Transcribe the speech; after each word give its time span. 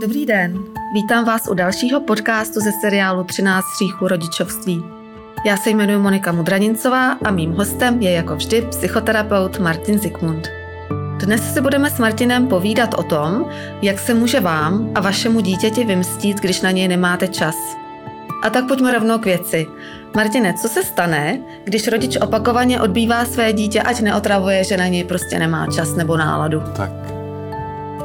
Dobrý 0.00 0.26
den, 0.26 0.64
vítám 0.94 1.24
vás 1.24 1.48
u 1.50 1.54
dalšího 1.54 2.00
podcastu 2.00 2.60
ze 2.60 2.72
seriálu 2.72 3.24
13 3.24 3.64
stříchů 3.64 4.08
rodičovství. 4.08 4.84
Já 5.46 5.56
se 5.56 5.70
jmenuji 5.70 5.98
Monika 5.98 6.32
Mudranincová 6.32 7.12
a 7.12 7.30
mým 7.30 7.52
hostem 7.52 8.02
je 8.02 8.10
jako 8.10 8.36
vždy 8.36 8.62
psychoterapeut 8.62 9.58
Martin 9.58 9.98
Zikmund. 9.98 10.48
Dnes 11.16 11.54
si 11.54 11.60
budeme 11.60 11.90
s 11.90 11.98
Martinem 11.98 12.46
povídat 12.46 12.94
o 12.94 13.02
tom, 13.02 13.44
jak 13.82 13.98
se 13.98 14.14
může 14.14 14.40
vám 14.40 14.90
a 14.94 15.00
vašemu 15.00 15.40
dítěti 15.40 15.84
vymstít, 15.84 16.40
když 16.40 16.60
na 16.60 16.70
něj 16.70 16.88
nemáte 16.88 17.28
čas. 17.28 17.56
A 18.42 18.50
tak 18.50 18.68
pojďme 18.68 18.92
rovnou 18.92 19.18
k 19.18 19.24
věci. 19.24 19.66
Martine, 20.16 20.54
co 20.54 20.68
se 20.68 20.82
stane, 20.82 21.40
když 21.64 21.88
rodič 21.88 22.16
opakovaně 22.16 22.80
odbývá 22.80 23.24
své 23.24 23.52
dítě, 23.52 23.82
ať 23.82 24.00
neotravuje, 24.00 24.64
že 24.64 24.76
na 24.76 24.86
něj 24.86 25.04
prostě 25.04 25.38
nemá 25.38 25.66
čas 25.66 25.94
nebo 25.96 26.16
náladu? 26.16 26.62
Tak 26.76 27.19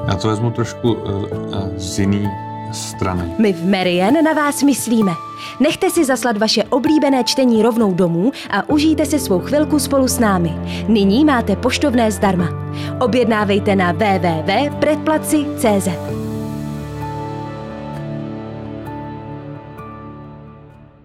já 0.08 0.16
to 0.16 0.28
vezmu 0.28 0.52
trošku 0.52 0.94
uh, 0.94 1.10
uh, 1.12 1.28
z 1.78 2.00
jiný 2.00 2.30
strany. 2.71 3.36
My 3.38 3.54
v 3.54 3.66
Marian 3.66 4.14
na 4.24 4.34
vás 4.34 4.64
myslíme. 4.64 5.12
Nechte 5.60 5.89
si 5.89 6.06
zaslat 6.06 6.38
vaše 6.38 6.64
oblíbené 6.64 7.24
čtení 7.24 7.62
rovnou 7.62 7.93
domů 7.93 8.32
a 8.50 8.70
užijte 8.70 9.06
si 9.06 9.20
svou 9.20 9.39
chvilku 9.39 9.79
spolu 9.79 10.07
s 10.07 10.20
námi. 10.20 10.56
Nyní 10.88 11.26
máte 11.26 11.56
poštovné 11.56 12.12
zdarma. 12.12 12.50
Objednávejte 13.00 13.76
na 13.76 13.92
www.predplaci.cz 13.92 15.88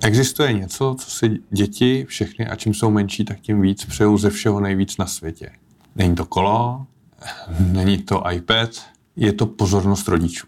Existuje 0.03 0.53
něco, 0.53 0.97
co 0.99 1.11
si 1.11 1.39
děti 1.51 2.05
všechny, 2.09 2.47
a 2.47 2.57
čím 2.57 2.75
jsou 2.75 2.91
menší, 2.91 3.25
tak 3.25 3.41
tím 3.41 3.61
víc 3.61 3.85
přejou 3.85 4.19
ze 4.19 4.31
všeho 4.31 4.61
nejvíc 4.61 4.97
na 4.97 5.07
světě. 5.07 5.51
Není 5.97 6.15
to 6.15 6.27
kolo, 6.27 6.87
není 7.61 7.99
to 7.99 8.23
iPad, 8.31 8.71
je 9.21 9.33
to 9.33 9.47
pozornost 9.47 10.09
rodičů. 10.09 10.47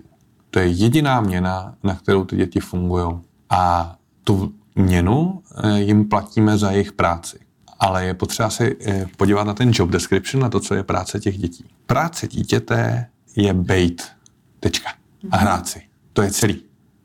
To 0.50 0.58
je 0.58 0.66
jediná 0.66 1.20
měna, 1.20 1.74
na 1.82 1.94
kterou 1.94 2.24
ty 2.24 2.36
děti 2.36 2.60
fungují. 2.60 3.20
A 3.50 3.94
tu 4.24 4.54
měnu 4.74 5.42
eh, 5.56 5.80
jim 5.80 6.08
platíme 6.08 6.58
za 6.58 6.70
jejich 6.70 6.92
práci. 6.92 7.38
Ale 7.78 8.04
je 8.04 8.14
potřeba 8.14 8.50
se 8.50 8.70
eh, 8.86 9.06
podívat 9.16 9.44
na 9.44 9.54
ten 9.54 9.70
job 9.74 9.90
description, 9.90 10.42
na 10.42 10.48
to, 10.48 10.60
co 10.60 10.74
je 10.74 10.82
práce 10.82 11.20
těch 11.20 11.38
dětí. 11.38 11.64
Práce 11.86 12.28
dítěte 12.28 13.06
je 13.36 13.54
bait. 13.54 14.02
Tečka. 14.60 14.90
A 15.30 15.36
hrát 15.36 15.68
si. 15.68 15.82
To 16.12 16.22
je 16.22 16.30
celý. 16.30 16.62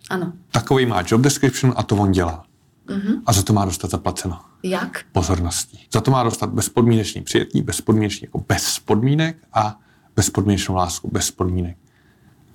Ano. 0.09 0.33
Takový 0.51 0.85
má 0.85 1.03
job 1.07 1.21
description 1.21 1.73
a 1.77 1.83
to 1.83 1.95
on 1.95 2.11
dělá. 2.11 2.43
Mhm. 2.89 3.21
A 3.25 3.33
za 3.33 3.43
to 3.43 3.53
má 3.53 3.65
dostat 3.65 3.91
zaplaceno. 3.91 4.39
Jak? 4.63 5.03
Pozorností. 5.11 5.87
Za 5.93 6.01
to 6.01 6.11
má 6.11 6.23
dostat 6.23 6.49
bezpodmínečný 6.49 7.21
přijetí, 7.21 7.61
bezpodmínečný 7.61 8.25
jako 8.25 8.45
bez 8.47 8.79
podmínek 8.79 9.37
a 9.53 9.79
bezpodmínečnou 10.17 10.75
lásku, 10.75 11.09
bez 11.11 11.31
podmínek. 11.31 11.77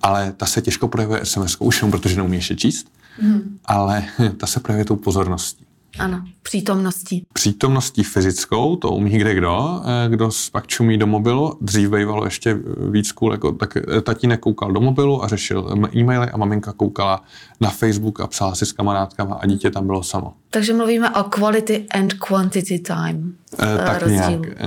Ale 0.01 0.33
ta 0.37 0.45
se 0.45 0.61
těžko 0.61 0.87
projevuje 0.87 1.25
SMS, 1.25 1.55
už 1.59 1.77
jenom 1.81 1.91
protože 1.91 2.15
neumí 2.15 2.35
ještě 2.37 2.55
číst, 2.55 2.91
Mhm. 3.21 3.59
ale 3.65 4.03
ta 4.37 4.47
se 4.47 4.59
projevuje 4.59 4.85
tou 4.85 4.95
pozorností. 4.95 5.65
Ano, 5.99 6.23
přítomností. 6.41 7.25
Přítomností 7.33 8.03
fyzickou, 8.03 8.75
to 8.75 8.89
umí 8.91 9.11
kde 9.17 9.35
kdo, 9.35 9.81
eh, 9.85 10.09
kdo 10.09 10.29
pak 10.51 10.67
čumí 10.67 10.97
do 10.97 11.07
mobilu. 11.07 11.57
Dřív 11.61 11.89
bývalo 11.89 12.25
ještě 12.25 12.57
víc 12.91 13.11
cool, 13.11 13.31
jako, 13.31 13.51
tak 13.51 13.77
eh, 13.77 14.01
tatínek 14.01 14.39
koukal 14.39 14.71
do 14.71 14.81
mobilu 14.81 15.23
a 15.23 15.27
řešil 15.27 15.87
e-maily 15.95 16.29
a 16.29 16.37
maminka 16.37 16.73
koukala 16.73 17.23
na 17.61 17.69
Facebook 17.69 18.19
a 18.19 18.27
psala 18.27 18.55
si 18.55 18.65
s 18.65 18.71
kamarádkama 18.71 19.35
a 19.35 19.45
dítě 19.45 19.71
tam 19.71 19.85
bylo 19.85 20.03
samo. 20.03 20.33
Takže 20.49 20.73
mluvíme 20.73 21.09
o 21.09 21.23
quality 21.23 21.85
and 21.91 22.13
quantity 22.13 22.79
time. 22.79 23.33
Eh, 23.59 23.77
tak 23.77 24.01
rozdílu. 24.01 24.21
nějak. 24.43 24.57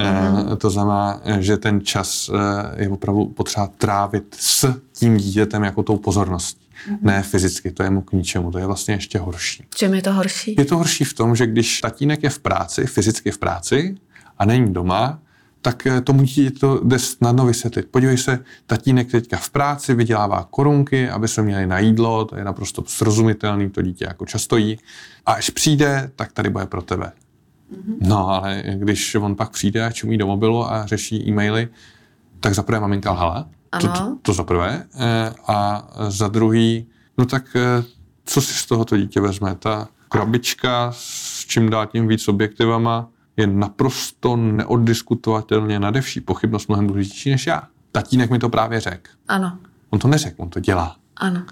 Eh, 0.52 0.56
To 0.56 0.70
znamená, 0.70 1.20
že 1.38 1.56
ten 1.56 1.80
čas 1.80 2.30
je 2.76 2.88
opravdu 2.88 3.24
potřeba 3.24 3.68
trávit 3.78 4.36
s 4.38 4.74
tím 4.92 5.16
dítětem 5.16 5.62
jako 5.64 5.82
tou 5.82 5.96
pozorností. 5.96 6.65
Ne 7.02 7.22
fyzicky, 7.22 7.72
to 7.72 7.82
je 7.82 7.90
mu 7.90 8.00
k 8.02 8.12
ničemu, 8.12 8.50
to 8.50 8.58
je 8.58 8.66
vlastně 8.66 8.94
ještě 8.94 9.18
horší. 9.18 9.64
V 9.74 9.76
čem 9.76 9.94
je 9.94 10.02
to 10.02 10.12
horší? 10.12 10.54
Je 10.58 10.64
to 10.64 10.76
horší 10.76 11.04
v 11.04 11.14
tom, 11.14 11.36
že 11.36 11.46
když 11.46 11.80
tatínek 11.80 12.22
je 12.22 12.30
v 12.30 12.38
práci, 12.38 12.86
fyzicky 12.86 13.30
v 13.30 13.38
práci 13.38 13.94
a 14.38 14.44
není 14.44 14.72
doma, 14.72 15.18
tak 15.66 15.86
eh, 15.86 16.00
tomu 16.00 16.22
dítě 16.22 16.50
to 16.50 16.80
jde 16.84 16.98
snadno 16.98 17.46
vysvětlit. 17.46 17.86
Podívej 17.90 18.18
se, 18.18 18.44
tatínek 18.66 19.10
teďka 19.10 19.36
v 19.36 19.50
práci 19.50 19.94
vydělává 19.94 20.46
korunky, 20.50 21.10
aby 21.10 21.28
se 21.28 21.42
měli 21.42 21.66
na 21.66 21.78
jídlo, 21.78 22.24
to 22.24 22.36
je 22.36 22.44
naprosto 22.44 22.84
srozumitelný, 22.86 23.70
to 23.70 23.82
dítě 23.82 24.04
jako 24.04 24.26
často 24.26 24.56
jí. 24.56 24.78
A 25.26 25.32
až 25.32 25.50
přijde, 25.50 26.10
tak 26.16 26.32
tady 26.32 26.50
bude 26.50 26.66
pro 26.66 26.82
tebe. 26.82 27.12
No, 28.00 28.28
ale 28.28 28.62
když 28.74 29.14
on 29.14 29.36
pak 29.36 29.50
přijde 29.50 29.84
a 29.84 29.92
čumí 29.92 30.18
do 30.18 30.26
mobilu 30.26 30.72
a 30.72 30.86
řeší 30.86 31.28
e-maily, 31.28 31.68
tak 32.40 32.54
za 32.54 32.62
prvé 32.62 32.80
maminka 32.80 33.12
lhala, 33.12 33.48
Ano. 33.72 33.92
to, 33.92 34.18
to 34.22 34.32
za 34.32 34.44
prvé, 34.44 34.84
eh, 34.94 35.32
a 35.46 35.88
za 36.08 36.28
druhý, 36.28 36.86
no 37.18 37.26
tak 37.26 37.56
eh, 37.56 37.84
co 38.24 38.40
si 38.40 38.52
z 38.54 38.66
tohoto 38.66 38.96
dítě 38.96 39.20
vezme? 39.20 39.54
Ta 39.54 39.88
krabička 40.08 40.92
s 40.94 41.44
čím 41.46 41.70
dál 41.70 41.86
tím 41.86 42.08
víc 42.08 42.28
objektivama 42.28 43.08
je 43.36 43.46
naprosto 43.46 44.36
neoddiskutovatelně 44.36 45.80
nade 45.80 46.00
vší 46.00 46.20
pochybnost 46.20 46.68
mnohem 46.68 46.86
důležitější 46.86 47.30
než 47.30 47.46
já. 47.46 47.62
Tatínek 47.92 48.30
mi 48.30 48.38
to 48.38 48.48
právě 48.48 48.80
řekl. 48.80 49.10
Ano, 49.28 49.58
On 49.90 49.98
to 49.98 50.08
neřekl, 50.08 50.42
on 50.42 50.48
to 50.50 50.60
dělá. 50.60 50.96
ano. 51.16 51.42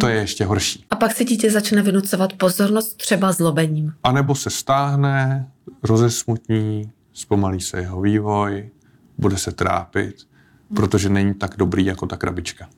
To 0.00 0.08
je 0.08 0.16
ještě 0.16 0.44
horší. 0.44 0.84
A 0.90 0.96
pak 0.96 1.12
si 1.16 1.24
dítě 1.24 1.50
začne 1.50 1.82
vynucovat 1.82 2.32
pozornost 2.32 2.96
třeba 2.96 3.32
zlobením. 3.32 3.94
A 4.02 4.12
nebo 4.12 4.34
se 4.34 4.50
stáhne, 4.50 5.48
rozesmutní, 5.82 6.90
zpomalí 7.12 7.60
se 7.60 7.80
jeho 7.80 8.00
vývoj, 8.00 8.70
bude 9.18 9.36
se 9.36 9.52
trápit, 9.52 10.14
protože 10.76 11.08
není 11.08 11.34
tak 11.34 11.54
dobrý 11.58 11.84
jako 11.84 12.06
ta 12.06 12.16
krabička, 12.16 12.68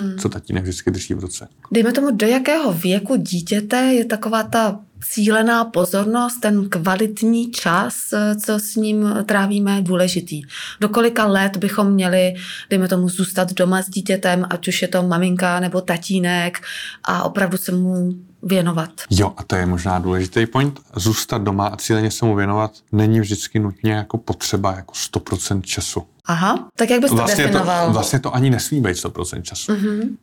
Hmm. 0.00 0.18
co 0.18 0.28
tatínek 0.28 0.62
vždycky 0.62 0.90
drží 0.90 1.14
v 1.14 1.20
ruce. 1.20 1.48
Dejme 1.72 1.92
tomu, 1.92 2.10
do 2.10 2.26
jakého 2.26 2.72
věku 2.72 3.16
dítěte 3.16 3.76
je 3.76 4.04
taková 4.04 4.42
ta 4.42 4.80
cílená 5.12 5.64
pozornost, 5.64 6.40
ten 6.40 6.68
kvalitní 6.68 7.50
čas, 7.50 7.94
eh, 8.12 8.34
co 8.36 8.58
s 8.58 8.76
ním 8.76 9.08
trávíme, 9.26 9.82
důležitý. 9.82 10.42
Do 10.80 10.88
kolika 10.88 11.26
let 11.26 11.56
bychom 11.56 11.90
měli, 11.90 12.34
dejme 12.70 12.88
tomu, 12.88 13.08
zůstat 13.08 13.52
doma 13.52 13.82
s 13.82 13.88
dítětem, 13.88 14.46
ať 14.50 14.68
už 14.68 14.82
je 14.82 14.88
to 14.88 15.02
maminka 15.02 15.60
nebo 15.60 15.80
tatínek 15.80 16.58
a 17.04 17.22
opravdu 17.22 17.56
se 17.58 17.72
mu 17.72 18.12
věnovat. 18.42 18.90
Jo, 19.10 19.34
a 19.36 19.42
to 19.42 19.56
je 19.56 19.66
možná 19.66 19.98
důležitý 19.98 20.46
point. 20.46 20.80
Zůstat 20.96 21.42
doma 21.42 21.66
a 21.66 21.76
cíleně 21.76 22.10
se 22.10 22.24
mu 22.24 22.34
věnovat 22.34 22.72
není 22.92 23.20
vždycky 23.20 23.58
nutně 23.58 23.92
jako 23.92 24.18
potřeba 24.18 24.74
jako 24.76 24.94
100% 24.94 25.62
času. 25.62 26.02
Aha, 26.26 26.68
tak 26.76 26.90
jak 26.90 27.00
bys 27.00 27.10
to 27.10 27.16
Vlastně 27.16 27.44
to, 27.44 27.50
definoval? 27.50 27.92
vlastně 27.92 28.18
to 28.20 28.34
ani 28.34 28.50
nesmí 28.50 28.80
být 28.80 28.96
100% 28.96 29.42
času. 29.42 29.72
Mhm. 29.72 30.16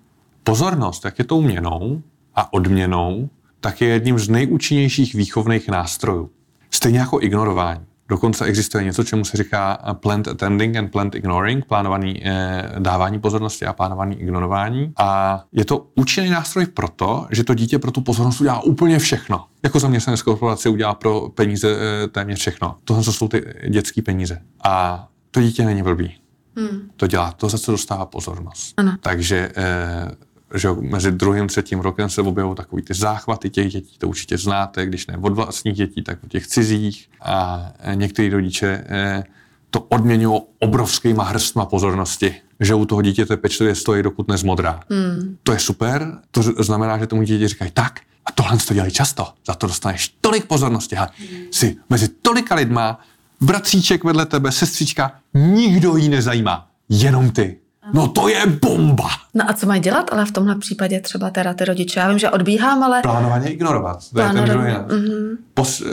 Pozornost, 0.43 1.05
jak 1.05 1.19
je 1.19 1.25
tou 1.25 1.41
měnou 1.41 2.01
a 2.35 2.53
odměnou, 2.53 3.29
tak 3.59 3.81
je 3.81 3.87
jedním 3.87 4.19
z 4.19 4.29
nejúčinnějších 4.29 5.15
výchovných 5.15 5.67
nástrojů. 5.69 6.29
Stejně 6.71 6.99
jako 6.99 7.21
ignorování. 7.21 7.81
Dokonce 8.09 8.45
existuje 8.45 8.83
něco, 8.83 9.03
čemu 9.03 9.25
se 9.25 9.37
říká 9.37 9.77
eh, 9.83 9.93
planned 9.93 10.27
attending 10.27 10.75
and 10.75 10.91
planned 10.91 11.15
ignoring, 11.15 11.65
plánovaný 11.65 12.21
eh, 12.25 12.69
dávání 12.79 13.19
pozornosti 13.19 13.65
a 13.65 13.73
plánovaný 13.73 14.15
ignorování. 14.15 14.93
A 14.97 15.43
je 15.51 15.65
to 15.65 15.87
účinný 15.95 16.29
nástroj 16.29 16.65
proto, 16.65 17.27
že 17.31 17.43
to 17.43 17.53
dítě 17.53 17.79
pro 17.79 17.91
tu 17.91 18.01
pozornost 18.01 18.41
udělá 18.41 18.63
úplně 18.63 18.99
všechno. 18.99 19.45
Jako 19.63 19.79
zaměstnanec 19.79 20.21
korporace 20.21 20.69
udělá 20.69 20.93
pro 20.93 21.29
peníze 21.29 21.75
eh, 21.75 22.07
téměř 22.07 22.39
všechno. 22.39 22.75
Tohle 22.83 23.03
jsou 23.03 23.27
ty 23.27 23.43
dětské 23.69 24.01
peníze. 24.01 24.41
A 24.63 25.07
to 25.33 25.41
dítě 25.41 25.65
není 25.65 25.83
blbý. 25.83 26.15
Hmm. 26.55 26.89
To 26.97 27.07
dělá 27.07 27.31
to, 27.31 27.49
za 27.49 27.57
co 27.57 27.71
dostává 27.71 28.05
pozornost. 28.05 28.73
Ano. 28.77 28.95
Takže 29.01 29.51
eh, 29.55 30.11
že 30.55 30.69
mezi 30.79 31.11
druhým 31.11 31.47
třetím 31.47 31.79
rokem 31.79 32.09
se 32.09 32.21
objevují 32.21 32.55
takový 32.55 32.81
ty 32.81 32.93
záchvaty 32.93 33.49
těch 33.49 33.71
dětí, 33.71 33.97
to 33.97 34.07
určitě 34.07 34.37
znáte, 34.37 34.85
když 34.85 35.07
ne 35.07 35.17
od 35.21 35.33
vlastních 35.33 35.75
dětí, 35.75 36.03
tak 36.03 36.23
od 36.23 36.31
těch 36.31 36.47
cizích. 36.47 37.09
A 37.21 37.65
eh, 37.79 37.95
některý 37.95 38.29
rodiče 38.29 38.83
eh, 38.87 39.23
to 39.69 39.79
odměňují 39.79 40.41
obrovskýma 40.59 41.23
hrstma 41.23 41.65
pozornosti, 41.65 42.35
že 42.59 42.75
u 42.75 42.85
toho 42.85 43.01
dítěte 43.01 43.37
pečlivě 43.37 43.75
stojí, 43.75 44.03
dokud 44.03 44.27
nezmodrá. 44.27 44.79
Hmm. 44.89 45.37
To 45.43 45.51
je 45.51 45.59
super, 45.59 46.19
to 46.31 46.41
znamená, 46.41 46.97
že 46.97 47.07
tomu 47.07 47.23
dítě 47.23 47.47
říkají 47.47 47.71
tak, 47.71 47.99
a 48.25 48.31
tohle 48.31 48.57
to 48.57 48.73
dělají 48.73 48.91
často, 48.91 49.27
za 49.47 49.53
to 49.53 49.67
dostaneš 49.67 50.15
tolik 50.21 50.45
pozornosti. 50.45 50.95
Hele, 50.95 51.09
jsi 51.51 51.77
mezi 51.89 52.07
tolika 52.07 52.55
lidma, 52.55 52.99
bratříček 53.43 54.03
vedle 54.03 54.25
tebe, 54.25 54.51
sestřička, 54.51 55.11
nikdo 55.33 55.95
jí 55.95 56.09
nezajímá, 56.09 56.67
jenom 56.89 57.31
ty. 57.31 57.57
No 57.93 58.07
to 58.07 58.27
je 58.27 58.45
bomba! 58.45 59.09
No 59.33 59.49
a 59.49 59.53
co 59.53 59.67
mají 59.67 59.81
dělat, 59.81 60.13
ale 60.13 60.25
v 60.25 60.31
tomhle 60.31 60.55
případě 60.55 60.99
třeba 60.99 61.29
teda 61.29 61.53
ty 61.53 61.65
rodiče? 61.65 61.99
Já 61.99 62.09
vím, 62.09 62.19
že 62.19 62.29
odbíhám, 62.29 62.83
ale... 62.83 63.01
Plánovaně 63.01 63.49
ignorovat. 63.49 64.09
To 64.13 64.19
je 64.19 64.25
ten 64.25 64.35
Plánovaně, 64.35 64.79
druhý 64.87 65.01
mhm. 65.01 65.37
Pos, 65.53 65.81
uh, 65.81 65.87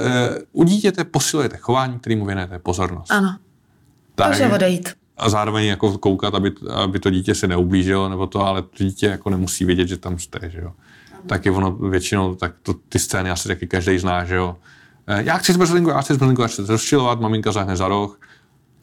u 0.53 0.65
dítěte 0.65 1.05
posilujete 1.05 1.57
chování, 1.57 1.99
kterému 1.99 2.27
věnujete 2.27 2.59
pozornost. 2.59 3.11
Ano, 3.11 3.37
takže 4.15 4.49
odejít. 4.49 4.95
a 5.17 5.29
zároveň 5.29 5.67
jako 5.67 5.99
koukat, 5.99 6.35
aby, 6.35 6.53
aby 6.75 6.99
to 6.99 7.11
dítě 7.11 7.35
se 7.35 7.47
neublížilo, 7.47 8.09
nebo 8.09 8.27
to, 8.27 8.47
ale 8.47 8.63
to 8.63 8.85
dítě 8.85 9.07
jako 9.07 9.31
nemusí 9.31 9.65
vědět, 9.65 9.89
že 9.89 9.97
tam 9.97 10.19
jste, 10.19 10.51
že 10.51 10.61
jo. 10.61 10.73
Taky 11.27 11.51
ono 11.51 11.73
většinou, 11.73 12.35
tak 12.35 12.53
to, 12.63 12.75
ty 12.89 12.99
scény 12.99 13.31
asi 13.31 13.49
taky 13.49 13.67
každý 13.67 13.99
zná, 13.99 14.25
že 14.25 14.35
jo. 14.35 14.57
Eh, 15.11 15.23
Já 15.25 15.37
chci 15.39 15.53
zmrzlinku, 15.53 15.91
já 15.91 16.01
chci 16.01 16.15
zmrzlinku, 16.15 16.43
já 16.43 16.49
chci 16.49 16.63
rozčilovat, 16.69 17.21
maminka 17.21 17.53
zahne 17.53 17.77
za 17.77 17.89
roh, 17.89 18.21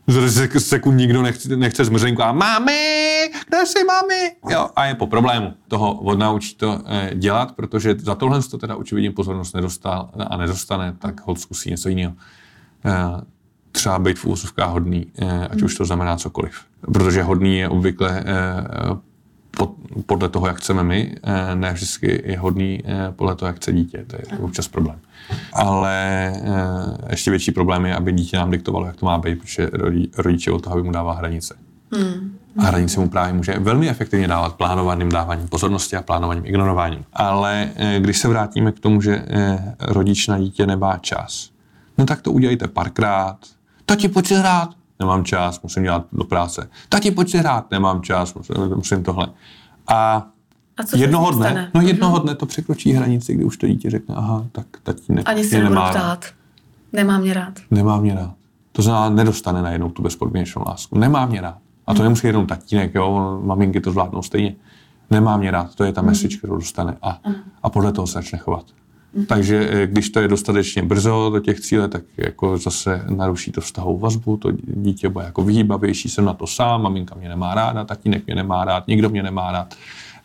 z 0.08 0.16
sek- 0.38 0.58
sekund 0.60 0.98
nikdo 0.98 1.22
nechce, 1.22 1.56
nechce 1.56 1.86
zmrzlinku 1.86 2.24
a 2.24 2.32
mami, 2.32 3.30
kde 3.48 3.66
jsi 3.66 3.84
mami? 3.84 4.32
Jo, 4.50 4.70
a 4.76 4.86
je 4.86 4.96
po 4.96 5.08
problému. 5.08 5.54
Toho 5.68 5.94
odnaučí 5.94 6.56
to 6.56 6.82
eh, 6.86 7.12
dělat, 7.16 7.52
protože 7.56 7.96
za 8.00 8.16
tohle 8.16 8.42
to 8.44 8.58
teda 8.58 8.76
očividně 8.76 9.12
pozornost 9.12 9.54
nedostal 9.56 10.10
a 10.30 10.38
nedostane, 10.38 10.96
tak 11.00 11.28
hod 11.28 11.40
zkusí 11.40 11.70
něco 11.70 11.90
jiného. 11.90 12.14
Eh, 12.86 13.22
třeba 13.72 14.00
být 14.00 14.20
v 14.20 14.26
úzovkách 14.26 14.70
hodný, 14.70 15.08
eh, 15.20 15.48
ať 15.48 15.62
už 15.62 15.76
to 15.76 15.86
znamená 15.86 16.18
cokoliv. 16.18 16.56
Protože 16.94 17.24
hodný 17.24 17.58
je 17.58 17.70
obvykle 17.70 18.24
pod, 18.26 18.98
podle 20.06 20.30
toho, 20.30 20.48
jak 20.48 20.58
chceme 20.58 20.84
my, 20.84 21.16
eh, 21.24 21.56
ne 21.56 21.74
vždycky 21.74 22.22
je 22.26 22.40
hodný 22.40 22.82
eh, 22.86 23.12
podle 23.16 23.36
toho, 23.36 23.48
jak 23.48 23.56
chce 23.56 23.74
dítě. 23.74 24.06
To 24.08 24.16
je 24.16 24.38
občas 24.40 24.68
problém. 24.68 25.00
Ale 25.54 26.34
eh, 26.36 27.12
ještě 27.12 27.32
větší 27.32 27.52
problém 27.52 27.86
je, 27.86 27.96
aby 27.96 28.12
dítě 28.12 28.38
nám 28.38 28.52
diktovalo, 28.52 28.86
jak 28.86 28.96
to 28.96 29.06
má 29.06 29.18
být, 29.18 29.40
protože 29.40 29.70
rodi, 29.74 30.10
rodiče 30.18 30.52
od 30.52 30.64
toho, 30.64 30.74
aby 30.74 30.84
mu 30.84 30.92
dává 30.92 31.14
hranice. 31.14 31.56
Hmm. 31.92 32.38
A 32.58 32.64
hranice 32.64 33.00
mu 33.00 33.10
právě 33.10 33.34
může 33.34 33.60
velmi 33.60 33.90
efektivně 33.90 34.28
dávat 34.28 34.56
plánovaným 34.56 35.10
dáváním 35.10 35.48
pozornosti 35.48 35.96
a 35.96 36.02
plánovaným 36.02 36.46
ignorováním. 36.46 37.06
Ale 37.14 37.70
když 38.00 38.18
se 38.18 38.28
vrátíme 38.28 38.72
k 38.72 38.80
tomu, 38.80 39.02
že 39.02 39.26
rodič 39.80 40.28
na 40.28 40.40
dítě 40.40 40.68
nemá 40.68 40.98
čas, 40.98 41.50
no 41.98 42.06
tak 42.06 42.22
to 42.22 42.32
udělejte 42.32 42.68
párkrát. 42.68 43.38
Tati, 43.86 44.08
pojď 44.08 44.32
hrát 44.32 44.70
nemám 45.00 45.26
čas, 45.26 45.62
musím 45.62 45.84
dělat 45.84 46.06
do 46.14 46.24
práce. 46.24 46.70
Tati, 46.90 47.12
pojď 47.12 47.30
si 47.30 47.38
hrát, 47.38 47.72
nemám 47.72 48.02
čas, 48.02 48.34
musím, 48.34 48.56
musím 48.76 49.04
tohle. 49.04 49.28
A, 49.88 50.28
a 50.78 50.84
co 50.84 50.98
jednoho 50.98 51.32
dne, 51.32 51.72
no 51.74 51.82
jednoho 51.82 52.20
dne 52.20 52.36
to 52.36 52.46
překročí 52.46 52.92
hranici, 52.92 53.34
kdy 53.34 53.44
už 53.44 53.58
to 53.58 53.68
dítě 53.68 53.90
řekne, 53.90 54.16
aha, 54.16 54.46
tak 54.52 54.66
tatínek 54.84 55.30
Ani 55.30 55.44
si 55.44 55.62
nemá 55.62 55.92
rád. 55.94 56.26
Nemá 56.94 57.18
mě 57.18 57.34
rád. 57.34 57.54
Nemá 57.72 57.98
mě 58.00 58.16
rád. 58.16 58.34
To 58.72 58.82
znamená, 58.82 59.10
nedostane 59.16 59.62
najednou 59.62 59.90
tu 59.90 60.02
bezpodmínečnou 60.02 60.64
lásku. 60.68 60.98
Nemá 60.98 61.26
mě 61.26 61.42
rád. 61.42 61.58
A 61.88 61.94
to 61.94 62.00
hmm. 62.00 62.04
nemusí 62.04 62.28
jenom 62.28 62.48
tatínek, 62.48 62.96
jo, 62.96 63.40
maminky 63.44 63.82
to 63.82 63.92
zvládnou 63.92 64.22
stejně. 64.22 64.56
Nemá 65.10 65.38
mě 65.38 65.52
rád, 65.52 65.76
to 65.76 65.84
je 65.84 65.94
ta 65.94 66.02
hmm. 66.02 66.10
message, 66.10 66.38
kterou 66.38 66.56
dostane. 66.56 66.98
A, 67.02 67.20
hmm. 67.24 67.36
a 67.64 67.70
podle 67.70 67.92
toho 67.92 68.08
se 68.08 68.14
začne 68.14 68.38
chovat. 68.38 68.66
Takže 69.28 69.70
eh, 69.72 69.88
když 69.88 70.10
to 70.10 70.20
je 70.20 70.28
dostatečně 70.28 70.84
brzo 70.84 71.30
do 71.34 71.40
těch 71.40 71.60
cíle, 71.60 71.88
tak 71.88 72.04
jako 72.18 72.58
zase 72.58 73.06
naruší 73.10 73.52
to 73.52 73.62
vztahovou 73.62 74.00
vazbu, 74.00 74.38
to 74.38 74.52
dítě 74.64 75.10
bude 75.10 75.26
jako 75.26 75.44
vyhýbavější, 75.44 76.10
jsem 76.10 76.26
na 76.26 76.34
to 76.34 76.48
sám, 76.48 76.82
maminka 76.82 77.16
mě 77.16 77.30
nemá 77.30 77.56
ráda, 77.56 77.84
tatínek 77.84 78.26
mě 78.26 78.36
nemá 78.36 78.66
rád, 78.66 78.88
nikdo 78.88 79.10
mě 79.10 79.24
nemá 79.24 79.52
rád, 79.52 79.76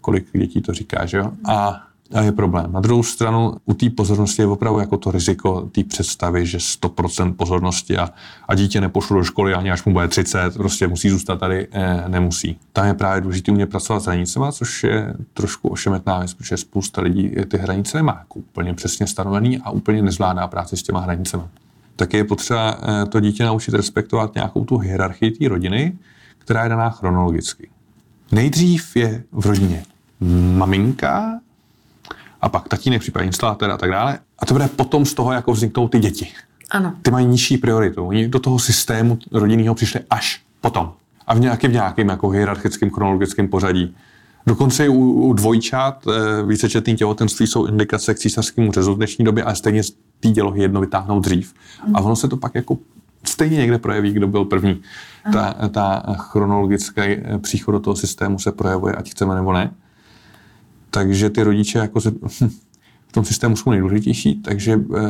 kolik 0.00 0.26
dětí 0.32 0.60
to 0.60 0.72
říká, 0.72 1.06
že 1.06 1.18
jo? 1.18 1.32
A 1.48 1.80
a 2.14 2.22
je 2.22 2.32
problém. 2.32 2.72
Na 2.72 2.80
druhou 2.80 3.02
stranu 3.02 3.52
u 3.64 3.74
té 3.74 3.90
pozornosti 3.90 4.42
je 4.42 4.46
opravdu 4.46 4.80
jako 4.80 4.96
to 4.96 5.10
riziko 5.10 5.60
té 5.72 5.84
představy, 5.84 6.46
že 6.46 6.58
100% 6.58 7.34
pozornosti 7.34 7.98
a, 7.98 8.10
a 8.48 8.54
dítě 8.54 8.80
nepošlo 8.80 9.16
do 9.16 9.24
školy 9.24 9.54
ani 9.54 9.70
až 9.70 9.84
mu 9.84 9.92
bude 9.92 10.08
30, 10.08 10.54
prostě 10.54 10.88
musí 10.88 11.10
zůstat 11.10 11.40
tady, 11.40 11.68
eh, 11.72 12.04
nemusí. 12.08 12.58
Tam 12.72 12.86
je 12.86 12.94
právě 12.94 13.20
důležité 13.20 13.52
umět 13.52 13.66
pracovat 13.66 14.00
s 14.00 14.06
hranicemi, 14.06 14.46
což 14.52 14.84
je 14.84 15.14
trošku 15.34 15.68
ošemetná 15.68 16.18
věc, 16.18 16.34
protože 16.34 16.56
spousta 16.56 17.02
lidí 17.02 17.30
ty 17.48 17.56
hranice 17.56 17.98
nemá 17.98 18.16
jako 18.18 18.38
úplně 18.38 18.74
přesně 18.74 19.06
stanovený 19.06 19.58
a 19.58 19.70
úplně 19.70 20.02
nezvládá 20.02 20.46
práci 20.46 20.76
s 20.76 20.82
těma 20.82 21.00
hranicemi. 21.00 21.42
Tak 21.96 22.14
je 22.14 22.24
potřeba 22.24 22.78
eh, 22.82 23.06
to 23.06 23.20
dítě 23.20 23.44
naučit 23.44 23.74
respektovat 23.74 24.34
nějakou 24.34 24.64
tu 24.64 24.78
hierarchii 24.78 25.30
té 25.30 25.48
rodiny, 25.48 25.98
která 26.38 26.62
je 26.62 26.68
daná 26.68 26.90
chronologicky. 26.90 27.68
Nejdřív 28.32 28.96
je 28.96 29.24
v 29.32 29.46
rodině 29.46 29.84
maminka, 30.56 31.40
a 32.42 32.48
pak 32.48 32.68
tatínek, 32.68 33.00
případně 33.00 33.26
instalátor 33.26 33.70
a 33.70 33.76
tak 33.76 33.90
dále. 33.90 34.18
A 34.38 34.46
to 34.46 34.54
bude 34.54 34.68
potom 34.68 35.06
z 35.06 35.14
toho, 35.14 35.32
jako 35.32 35.52
vzniknou 35.52 35.88
ty 35.88 35.98
děti. 35.98 36.28
Ano. 36.70 36.94
Ty 37.02 37.10
mají 37.10 37.26
nižší 37.26 37.58
prioritu. 37.58 38.06
Oni 38.06 38.28
do 38.28 38.38
toho 38.38 38.58
systému 38.58 39.18
rodinného 39.32 39.74
přišli 39.74 40.00
až 40.10 40.42
potom. 40.60 40.92
A 41.26 41.34
v 41.34 41.40
nějakém, 41.40 41.70
v 41.70 41.74
nějakém 41.74 42.08
jako 42.08 42.28
hierarchickém, 42.28 42.90
chronologickém 42.90 43.48
pořadí. 43.48 43.96
Dokonce 44.46 44.86
i 44.86 44.88
u, 44.88 45.12
u 45.12 45.32
dvojčat 45.32 46.06
e, 46.06 46.42
vícečetný 46.46 46.96
těhotenství 46.96 47.46
jsou 47.46 47.66
indikace 47.66 48.14
k 48.14 48.18
císařskému 48.18 48.72
řezu 48.72 48.94
v 48.94 48.96
dnešní 48.96 49.24
době, 49.24 49.44
ale 49.44 49.56
stejně 49.56 49.82
ty 50.20 50.30
dělohy 50.30 50.62
jedno 50.62 50.80
vytáhnou 50.80 51.20
dřív. 51.20 51.54
Mm. 51.86 51.96
A 51.96 52.00
ono 52.00 52.16
se 52.16 52.28
to 52.28 52.36
pak 52.36 52.54
jako 52.54 52.78
stejně 53.24 53.56
někde 53.56 53.78
projeví, 53.78 54.12
kdo 54.12 54.28
byl 54.28 54.44
první. 54.44 54.82
Ta, 55.32 55.54
ta 55.68 56.02
chronologický 56.18 57.00
eh, 57.00 57.38
příchod 57.38 57.74
do 57.74 57.80
toho 57.80 57.96
systému 57.96 58.38
se 58.38 58.52
projevuje, 58.52 58.94
ať 58.94 59.10
chceme 59.10 59.34
nebo 59.34 59.52
ne. 59.52 59.70
Takže 60.94 61.30
ty 61.30 61.42
rodiče 61.42 61.78
jako 61.78 62.00
se, 62.00 62.10
v 63.08 63.14
tom 63.14 63.24
systému 63.24 63.56
jsou 63.56 63.70
nejdůležitější, 63.70 64.34
takže 64.34 64.80
eh, 64.96 65.00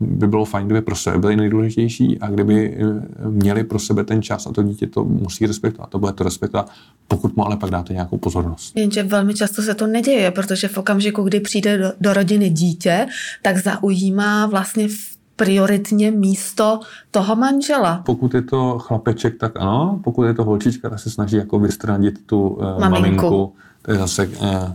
by 0.00 0.26
bylo 0.26 0.44
fajn, 0.44 0.66
kdyby 0.66 0.80
pro 0.80 0.96
sebe 0.96 1.18
byli 1.18 1.36
nejdůležitější 1.36 2.18
a 2.18 2.30
kdyby 2.30 2.76
eh, 2.76 3.28
měli 3.30 3.64
pro 3.64 3.78
sebe 3.78 4.04
ten 4.04 4.22
čas 4.22 4.46
a 4.46 4.52
to 4.52 4.62
dítě 4.62 4.86
to 4.86 5.04
musí 5.04 5.46
respektovat, 5.46 5.90
to 5.90 5.98
bude 5.98 6.12
to 6.12 6.24
respektovat, 6.24 6.70
pokud 7.08 7.36
mu 7.36 7.46
ale 7.46 7.56
pak 7.56 7.70
dáte 7.70 7.92
nějakou 7.92 8.18
pozornost. 8.18 8.76
Jenže 8.76 9.02
velmi 9.02 9.34
často 9.34 9.62
se 9.62 9.74
to 9.74 9.86
neděje, 9.86 10.30
protože 10.30 10.68
v 10.68 10.78
okamžiku, 10.78 11.22
kdy 11.22 11.40
přijde 11.40 11.78
do, 11.78 11.92
do 12.00 12.12
rodiny 12.12 12.50
dítě, 12.50 13.06
tak 13.42 13.56
zaujímá 13.56 14.46
vlastně 14.46 14.88
prioritně 15.36 16.10
místo 16.10 16.80
toho 17.10 17.36
manžela. 17.36 18.02
Pokud 18.06 18.34
je 18.34 18.42
to 18.42 18.78
chlapeček, 18.78 19.38
tak 19.38 19.52
ano. 19.56 20.00
Pokud 20.04 20.24
je 20.24 20.34
to 20.34 20.44
holčička, 20.44 20.90
tak 20.90 20.98
se 20.98 21.10
snaží 21.10 21.36
jako 21.36 21.58
vystranit 21.58 22.26
tu 22.26 22.48
uh, 22.48 22.80
maminku. 22.80 22.90
maminku. 22.90 23.52
To 23.82 23.92
je 23.92 23.98
zase 23.98 24.26
uh, 24.26 24.72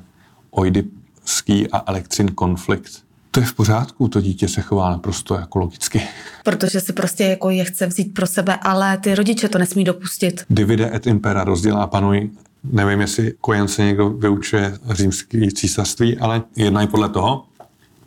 oidipský 0.51 1.67
a 1.71 1.83
elektřin 1.87 2.27
konflikt. 2.27 2.91
To 3.31 3.39
je 3.39 3.45
v 3.45 3.53
pořádku, 3.53 4.07
to 4.07 4.21
dítě 4.21 4.47
se 4.47 4.61
chová 4.61 4.89
naprosto 4.89 5.35
jako 5.35 5.59
logicky. 5.59 6.01
Protože 6.43 6.81
si 6.81 6.93
prostě 6.93 7.23
jako 7.23 7.49
je 7.49 7.63
chce 7.63 7.87
vzít 7.87 8.13
pro 8.13 8.27
sebe, 8.27 8.57
ale 8.61 8.97
ty 8.97 9.15
rodiče 9.15 9.49
to 9.49 9.57
nesmí 9.57 9.83
dopustit. 9.83 10.45
Divide 10.49 10.95
et 10.95 11.07
impera, 11.07 11.43
rozdělá 11.43 11.87
panuj. 11.87 12.29
Nevím, 12.63 13.01
jestli 13.01 13.33
kojen 13.41 13.67
se 13.67 13.83
někdo 13.83 14.09
vyučuje 14.09 14.77
římský 14.89 15.51
císařství, 15.51 16.17
ale 16.17 16.41
jednají 16.55 16.87
podle 16.87 17.09
toho. 17.09 17.45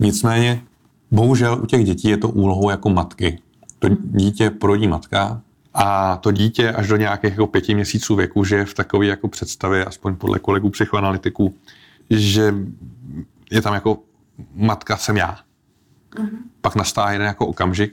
Nicméně, 0.00 0.62
bohužel 1.10 1.58
u 1.62 1.66
těch 1.66 1.84
dětí 1.84 2.08
je 2.08 2.16
to 2.16 2.28
úlohou 2.28 2.70
jako 2.70 2.90
matky. 2.90 3.38
To 3.78 3.88
dítě 3.88 4.50
porodí 4.50 4.88
matka, 4.88 5.40
a 5.74 6.16
to 6.16 6.32
dítě 6.32 6.72
až 6.72 6.88
do 6.88 6.96
nějakých 6.96 7.30
jako 7.30 7.46
pěti 7.46 7.74
měsíců 7.74 8.16
věku, 8.16 8.44
že 8.44 8.64
v 8.64 8.74
takové 8.74 9.06
jako 9.06 9.28
představě, 9.28 9.84
aspoň 9.84 10.16
podle 10.16 10.38
kolegů 10.38 10.70
psychoanalytiků, 10.70 11.54
že 12.10 12.54
je 13.50 13.62
tam 13.62 13.74
jako 13.74 13.98
matka 14.54 14.96
jsem 14.96 15.16
já. 15.16 15.38
Uh-huh. 16.16 16.28
Pak 16.60 16.74
nastává 16.76 17.12
jeden 17.12 17.26
jako 17.26 17.46
okamžik, 17.46 17.92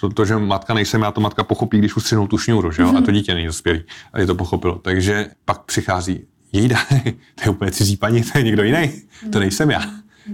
to, 0.00 0.10
to, 0.10 0.24
že 0.24 0.36
matka 0.36 0.74
nejsem 0.74 1.02
já, 1.02 1.12
to 1.12 1.20
matka 1.20 1.44
pochopí, 1.44 1.78
když 1.78 1.96
ustřinou 1.96 2.26
tu 2.26 2.38
šňůru, 2.38 2.72
že 2.72 2.82
jo? 2.82 2.88
Uh-huh. 2.88 2.98
a 2.98 3.00
to 3.00 3.10
dítě 3.10 3.34
není 3.34 3.46
dospělý. 3.46 3.82
A 4.12 4.20
je 4.20 4.26
to 4.26 4.34
pochopilo. 4.34 4.78
Takže 4.78 5.30
pak 5.44 5.62
přichází 5.62 6.20
jejda, 6.52 6.78
to 7.34 7.42
je 7.44 7.50
úplně 7.50 7.70
cizí 7.70 7.96
paní, 7.96 8.22
to 8.22 8.38
je 8.38 8.44
někdo 8.44 8.62
jiný, 8.62 9.02
to 9.32 9.38
nejsem 9.38 9.70
já. 9.70 9.82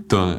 To, 0.07 0.37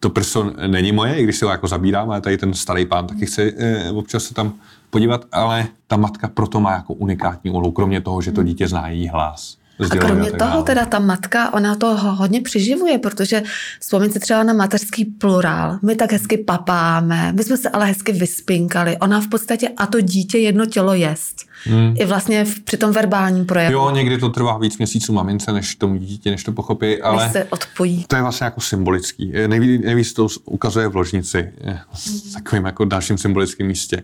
to 0.00 0.10
prso 0.10 0.52
není 0.66 0.92
moje, 0.92 1.16
i 1.16 1.24
když 1.24 1.36
se 1.36 1.44
ho 1.44 1.50
jako 1.50 1.68
zabírám, 1.68 2.10
ale 2.10 2.20
tady 2.20 2.38
ten 2.38 2.54
starý 2.54 2.86
pán 2.86 3.06
taky 3.06 3.26
chce 3.26 3.52
eh, 3.56 3.90
občas 3.90 4.24
se 4.24 4.34
tam 4.34 4.54
podívat, 4.90 5.26
ale 5.32 5.68
ta 5.86 5.96
matka 5.96 6.28
proto 6.28 6.60
má 6.60 6.72
jako 6.72 6.94
unikátní 6.94 7.50
úlohu, 7.50 7.72
kromě 7.72 8.00
toho, 8.00 8.22
že 8.22 8.32
to 8.32 8.42
dítě 8.42 8.68
zná 8.68 8.88
její 8.88 9.08
hlas. 9.08 9.56
A 9.90 9.96
kromě 9.96 10.30
a 10.30 10.36
toho 10.38 10.62
teda 10.62 10.86
ta 10.86 10.98
matka, 10.98 11.54
ona 11.54 11.74
to 11.74 11.96
hodně 11.96 12.40
přiživuje, 12.40 12.98
protože 12.98 13.42
vzpomeňte 13.80 14.20
třeba 14.20 14.42
na 14.42 14.52
mateřský 14.52 15.04
plurál. 15.04 15.78
My 15.82 15.96
tak 15.96 16.12
hezky 16.12 16.36
papáme, 16.36 17.32
my 17.32 17.44
jsme 17.44 17.56
se 17.56 17.68
ale 17.68 17.86
hezky 17.86 18.12
vyspinkali. 18.12 18.98
Ona 18.98 19.20
v 19.20 19.28
podstatě 19.28 19.68
a 19.76 19.86
to 19.86 20.00
dítě 20.00 20.38
jedno 20.38 20.66
tělo 20.66 20.94
jest. 20.94 21.36
Hmm. 21.64 21.94
I 21.98 22.04
vlastně 22.04 22.44
v, 22.44 22.60
při 22.60 22.76
tom 22.76 22.92
verbálním 22.92 23.46
projevu. 23.46 23.72
Jo, 23.72 23.90
někdy 23.90 24.18
to 24.18 24.28
trvá 24.28 24.58
víc 24.58 24.78
měsíců 24.78 25.12
mamince, 25.12 25.52
než 25.52 25.74
tomu 25.74 25.96
dítě, 25.96 26.30
než 26.30 26.44
to 26.44 26.52
pochopí, 26.52 27.02
ale 27.02 27.22
než 27.22 27.32
se 27.32 27.44
odpojí. 27.44 28.04
to 28.08 28.16
je 28.16 28.22
vlastně 28.22 28.44
jako 28.44 28.60
symbolický. 28.60 29.32
Nejvíc, 29.46 29.82
nejvíc 29.84 30.12
to 30.12 30.28
ukazuje 30.44 30.88
v 30.88 30.96
ložnici, 30.96 31.52
s 31.94 32.32
takovým 32.32 32.64
jako 32.64 32.84
dalším 32.84 33.18
symbolickým 33.18 33.66
místě. 33.66 34.02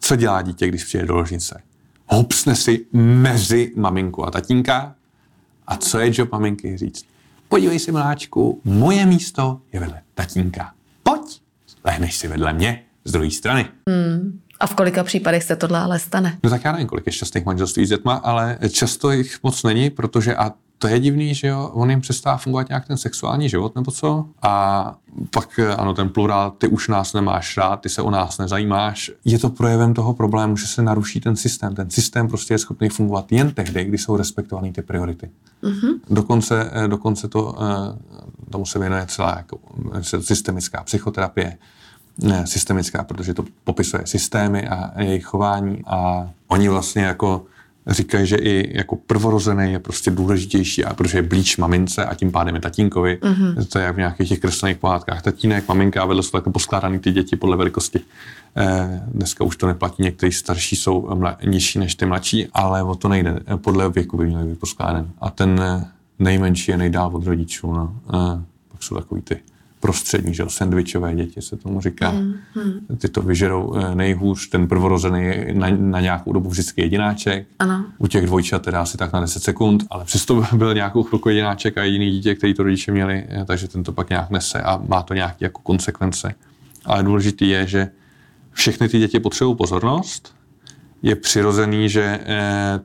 Co 0.00 0.16
dělá 0.16 0.42
dítě, 0.42 0.68
když 0.68 0.84
přijde 0.84 1.06
do 1.06 1.14
ložnice? 1.14 1.60
Hopsne 2.10 2.54
si 2.56 2.86
mezi 2.92 3.72
maminku 3.76 4.26
a 4.26 4.30
tatínka. 4.30 4.94
A 5.66 5.76
co 5.76 5.98
je 5.98 6.10
job 6.14 6.32
maminky 6.32 6.76
říct? 6.76 7.04
Podívej 7.48 7.78
si, 7.78 7.92
mláčku, 7.92 8.60
moje 8.64 9.06
místo 9.06 9.60
je 9.72 9.80
vedle 9.80 10.02
tatínka. 10.14 10.72
Pojď, 11.02 11.42
lehneš 11.84 12.16
si 12.16 12.28
vedle 12.28 12.52
mě 12.52 12.82
z 13.04 13.12
druhé 13.12 13.30
strany. 13.30 13.66
Hmm. 13.88 14.40
A 14.60 14.66
v 14.66 14.74
kolika 14.74 15.04
případech 15.04 15.42
se 15.42 15.56
tohle 15.56 15.78
ale 15.78 15.98
stane? 15.98 16.38
No 16.44 16.50
tak 16.50 16.64
já 16.64 16.72
nevím, 16.72 16.86
kolik 16.86 17.06
je 17.06 17.12
šťastných 17.12 17.44
manželství 17.44 17.86
s 17.86 17.88
dětma, 17.88 18.14
ale 18.14 18.58
často 18.70 19.10
jich 19.10 19.38
moc 19.42 19.62
není, 19.62 19.90
protože 19.90 20.36
a 20.36 20.52
to 20.82 20.88
je 20.88 21.00
divný, 21.00 21.34
že 21.34 21.46
jo, 21.46 21.70
on 21.72 21.90
jim 21.90 22.00
přestává 22.00 22.36
fungovat 22.36 22.68
nějak 22.68 22.86
ten 22.86 22.96
sexuální 22.96 23.48
život 23.48 23.74
nebo 23.74 23.90
co. 23.90 24.26
A 24.42 24.94
pak 25.30 25.60
ano, 25.76 25.94
ten 25.94 26.08
plurál, 26.08 26.50
ty 26.50 26.68
už 26.68 26.88
nás 26.88 27.12
nemáš 27.12 27.56
rád, 27.56 27.76
ty 27.76 27.88
se 27.88 28.02
o 28.02 28.10
nás 28.10 28.38
nezajímáš. 28.38 29.10
Je 29.24 29.38
to 29.38 29.50
projevem 29.50 29.94
toho 29.94 30.14
problému, 30.14 30.56
že 30.56 30.66
se 30.66 30.82
naruší 30.82 31.20
ten 31.20 31.36
systém. 31.36 31.74
Ten 31.74 31.90
systém 31.90 32.28
prostě 32.28 32.54
je 32.54 32.58
schopný 32.58 32.88
fungovat 32.88 33.32
jen 33.32 33.54
tehdy, 33.54 33.84
kdy 33.84 33.98
jsou 33.98 34.16
respektovány 34.16 34.72
ty 34.72 34.82
priority. 34.82 35.30
Mm-hmm. 35.62 36.00
Dokonce, 36.10 36.70
eh, 36.72 36.88
dokonce 36.88 37.28
to, 37.28 37.56
eh, 37.62 38.50
tomu 38.50 38.66
se 38.66 38.78
věnuje 38.78 39.06
celá 39.08 39.34
jako 39.36 39.58
systemická 40.20 40.82
psychoterapie, 40.82 41.58
ne, 42.18 42.46
systemická, 42.46 43.04
protože 43.04 43.34
to 43.34 43.44
popisuje 43.64 44.02
systémy 44.06 44.68
a 44.68 45.00
jejich 45.02 45.24
chování 45.24 45.82
a 45.86 46.30
oni 46.48 46.68
vlastně 46.68 47.02
jako 47.02 47.44
říkají, 47.86 48.26
že 48.26 48.36
i 48.36 48.78
jako 48.78 48.96
prvorozený 48.96 49.72
je 49.72 49.78
prostě 49.78 50.10
důležitější, 50.10 50.84
a 50.84 50.94
protože 50.94 51.18
je 51.18 51.22
blíž 51.22 51.56
mamince 51.56 52.04
a 52.04 52.14
tím 52.14 52.32
pádem 52.32 52.54
je 52.54 52.60
tatínkovi. 52.60 53.18
Mm-hmm. 53.22 53.66
To 53.72 53.78
je 53.78 53.84
jak 53.84 53.94
v 53.94 53.98
nějakých 53.98 54.28
těch 54.28 54.38
kreslených 54.38 54.78
pohádkách. 54.78 55.22
Tatínek, 55.22 55.68
maminka 55.68 56.02
a 56.02 56.06
vedle 56.06 56.22
jsou 56.22 56.30
takhle 56.30 56.52
poskládaný 56.52 56.98
ty 56.98 57.12
děti 57.12 57.36
podle 57.36 57.56
velikosti. 57.56 58.00
Eh, 58.56 59.02
dneska 59.06 59.44
už 59.44 59.56
to 59.56 59.66
neplatí, 59.66 60.02
někteří 60.02 60.32
starší 60.32 60.76
jsou 60.76 61.14
mla, 61.14 61.38
nižší 61.44 61.78
než 61.78 61.94
ty 61.94 62.06
mladší, 62.06 62.46
ale 62.52 62.82
o 62.82 62.94
to 62.94 63.08
nejde. 63.08 63.40
Podle 63.56 63.90
věku 63.90 64.16
by 64.16 64.26
měly 64.26 64.44
být 64.44 64.60
poskládaný. 64.60 65.10
A 65.20 65.30
ten 65.30 65.60
eh, 65.62 65.84
nejmenší 66.18 66.70
je 66.70 66.76
nejdál 66.76 67.10
od 67.16 67.26
rodičů. 67.26 67.72
No. 67.72 67.94
Eh, 68.08 68.42
pak 68.72 68.82
jsou 68.82 68.94
takový 68.94 69.22
ty 69.22 69.40
prostřední, 69.80 70.34
že 70.34 70.44
sandvičové 70.48 71.14
děti 71.14 71.42
se 71.42 71.56
tomu 71.56 71.80
říká. 71.80 72.10
Mm, 72.10 72.34
mm. 72.54 72.96
Ty 72.96 73.08
to 73.08 73.22
vyžerou 73.22 73.74
eh, 73.76 73.94
nejhůř, 73.94 74.48
ten 74.48 74.68
prvorozený 74.68 75.24
je 75.24 75.54
na, 75.54 75.66
na 75.70 76.00
nějakou 76.00 76.32
dobu 76.32 76.48
vždycky 76.48 76.80
jedináček. 76.80 77.46
Ano. 77.58 77.86
U 77.98 78.06
těch 78.06 78.26
dvojčat 78.26 78.62
teda 78.62 78.82
asi 78.82 78.98
tak 78.98 79.12
na 79.12 79.20
10 79.20 79.42
sekund, 79.42 79.84
ale 79.90 80.04
přesto 80.04 80.44
byl 80.52 80.74
nějakou 80.74 81.02
chvilku 81.02 81.28
jedináček 81.28 81.78
a 81.78 81.84
jediný 81.84 82.10
dítě, 82.10 82.34
který 82.34 82.54
to 82.54 82.62
rodiče 82.62 82.92
měli, 82.92 83.24
eh, 83.28 83.44
takže 83.44 83.68
ten 83.68 83.82
to 83.82 83.92
pak 83.92 84.08
nějak 84.10 84.30
nese 84.30 84.62
a 84.62 84.82
má 84.88 85.02
to 85.02 85.14
nějaké 85.14 85.44
jako 85.44 85.60
konsekvence. 85.62 86.34
Ale 86.84 87.02
důležitý 87.02 87.48
je, 87.48 87.66
že 87.66 87.90
všechny 88.52 88.88
ty 88.88 88.98
děti 88.98 89.20
potřebují 89.20 89.56
pozornost, 89.56 90.34
je 91.02 91.16
přirozený, 91.16 91.88
že 91.88 92.02
e, 92.02 92.20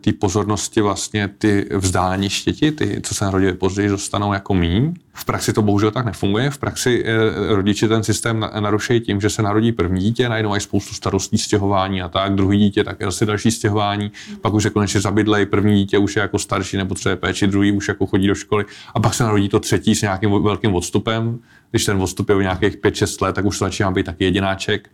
ty 0.02 0.14
pozornosti 0.14 0.82
vlastně 0.82 1.30
ty 1.38 1.70
vzdálení 1.76 2.30
štěti, 2.30 2.72
ty, 2.72 3.02
co 3.04 3.16
se 3.16 3.26
narodili 3.26 3.54
později, 3.54 3.90
dostanou 3.90 4.34
jako 4.34 4.54
míň. 4.54 4.94
V 5.14 5.26
praxi 5.26 5.54
to 5.54 5.62
bohužel 5.62 5.92
tak 5.92 6.06
nefunguje. 6.06 6.50
V 6.50 6.58
praxi 6.58 7.04
e, 7.06 7.56
rodiče 7.56 7.88
ten 7.88 8.04
systém 8.04 8.40
na, 8.40 8.52
narušejí 8.60 9.02
tím, 9.02 9.22
že 9.22 9.30
se 9.30 9.42
narodí 9.42 9.72
první 9.72 10.02
dítě, 10.02 10.30
najednou 10.30 10.50
mají 10.50 10.62
spoustu 10.62 10.94
starostí, 10.94 11.38
stěhování 11.38 12.02
a 12.02 12.10
tak, 12.10 12.36
druhý 12.36 12.60
dítě 12.60 12.84
tak 12.84 13.04
zase 13.04 13.26
další 13.26 13.52
stěhování, 13.52 14.12
pak 14.42 14.54
už 14.54 14.64
je 14.64 14.70
konečně 14.70 15.02
zabydlej, 15.02 15.46
první 15.46 15.76
dítě 15.76 15.98
už 15.98 16.16
je 16.16 16.22
jako 16.22 16.40
starší, 16.40 16.78
nepotřebuje 16.78 17.16
péči, 17.16 17.48
druhý 17.48 17.72
už 17.72 17.88
jako 17.88 18.06
chodí 18.06 18.28
do 18.28 18.36
školy 18.36 18.66
a 18.94 19.00
pak 19.00 19.14
se 19.14 19.24
narodí 19.24 19.50
to 19.50 19.60
třetí 19.60 19.96
s 19.96 20.02
nějakým 20.02 20.44
velkým 20.44 20.76
odstupem. 20.76 21.40
Když 21.72 21.86
ten 21.86 22.02
odstup 22.02 22.30
je 22.30 22.36
o 22.36 22.42
nějakých 22.42 22.78
5-6 22.78 23.26
let, 23.26 23.36
tak 23.36 23.46
už 23.46 23.60
to 23.60 23.66
začíná 23.66 23.92
být 23.92 24.06
taky 24.06 24.24
jedináček 24.24 24.90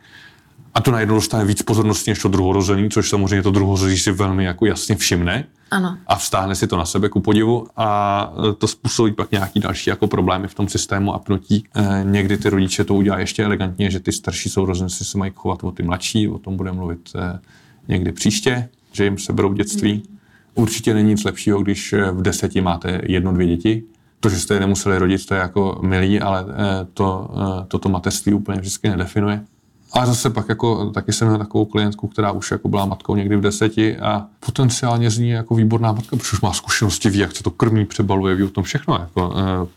a 0.73 0.81
to 0.81 0.91
najednou 0.91 1.15
dostane 1.15 1.45
víc 1.45 1.61
pozornosti 1.61 2.11
než 2.11 2.19
to 2.19 2.29
druhorozený, 2.29 2.89
což 2.89 3.09
samozřejmě 3.09 3.43
to 3.43 3.51
druhorozený 3.51 3.97
si 3.97 4.11
velmi 4.11 4.45
jako 4.45 4.65
jasně 4.65 4.95
všimne. 4.95 5.45
Ano. 5.71 5.97
A 6.07 6.15
vstáhne 6.15 6.55
si 6.55 6.67
to 6.67 6.77
na 6.77 6.85
sebe 6.85 7.09
ku 7.09 7.19
podivu 7.19 7.67
a 7.77 8.33
to 8.57 8.67
způsobí 8.67 9.11
pak 9.11 9.31
nějaký 9.31 9.59
další 9.59 9.89
jako 9.89 10.07
problémy 10.07 10.47
v 10.47 10.53
tom 10.53 10.67
systému 10.67 11.13
a 11.13 11.19
pnutí. 11.19 11.63
E, 11.75 12.03
někdy 12.03 12.37
ty 12.37 12.49
rodiče 12.49 12.83
to 12.83 12.95
udělají 12.95 13.23
ještě 13.23 13.43
elegantně, 13.43 13.91
že 13.91 13.99
ty 13.99 14.11
starší 14.11 14.49
sourozenci 14.49 15.05
se 15.05 15.17
mají 15.17 15.31
chovat 15.35 15.63
o 15.63 15.71
ty 15.71 15.83
mladší, 15.83 16.27
o 16.27 16.37
tom 16.37 16.57
budeme 16.57 16.77
mluvit 16.77 17.09
e, 17.15 17.39
někdy 17.87 18.11
příště, 18.11 18.69
že 18.91 19.03
jim 19.03 19.17
seberou 19.17 19.53
dětství. 19.53 19.93
Mm. 19.93 20.17
Určitě 20.55 20.93
není 20.93 21.09
nic 21.09 21.23
lepšího, 21.23 21.61
když 21.61 21.95
v 22.11 22.21
deseti 22.21 22.61
máte 22.61 23.01
jedno, 23.03 23.33
dvě 23.33 23.47
děti. 23.47 23.83
To, 24.19 24.29
že 24.29 24.39
jste 24.39 24.53
je 24.53 24.59
nemuseli 24.59 24.97
rodit, 24.97 25.25
to 25.25 25.33
je 25.33 25.39
jako 25.39 25.79
milý, 25.83 26.19
ale 26.19 26.41
e, 26.41 26.85
to, 26.93 27.29
toto 27.67 27.89
mateřství 27.89 28.33
úplně 28.33 28.59
vždycky 28.59 28.89
nedefinuje. 28.89 29.45
A 29.93 30.05
zase 30.05 30.29
pak 30.29 30.49
jako, 30.49 30.89
taky 30.89 31.13
jsem 31.13 31.27
měl 31.27 31.39
takovou 31.39 31.65
klientku, 31.65 32.07
která 32.07 32.31
už 32.31 32.51
jako 32.51 32.67
byla 32.67 32.85
matkou 32.85 33.15
někdy 33.15 33.35
v 33.35 33.41
deseti 33.41 33.97
a 33.97 34.25
potenciálně 34.39 35.09
z 35.09 35.17
ní 35.17 35.29
jako 35.29 35.55
výborná 35.55 35.91
matka, 35.91 36.15
protože 36.15 36.31
už 36.33 36.41
má 36.41 36.53
zkušenosti, 36.53 37.09
ví, 37.09 37.19
jak 37.19 37.35
se 37.35 37.43
to 37.43 37.51
krmí, 37.51 37.85
přebaluje, 37.85 38.35
ví 38.35 38.43
o 38.43 38.49
tom 38.49 38.63
všechno. 38.63 38.97
Jako, 38.99 39.33
eh, 39.37 39.67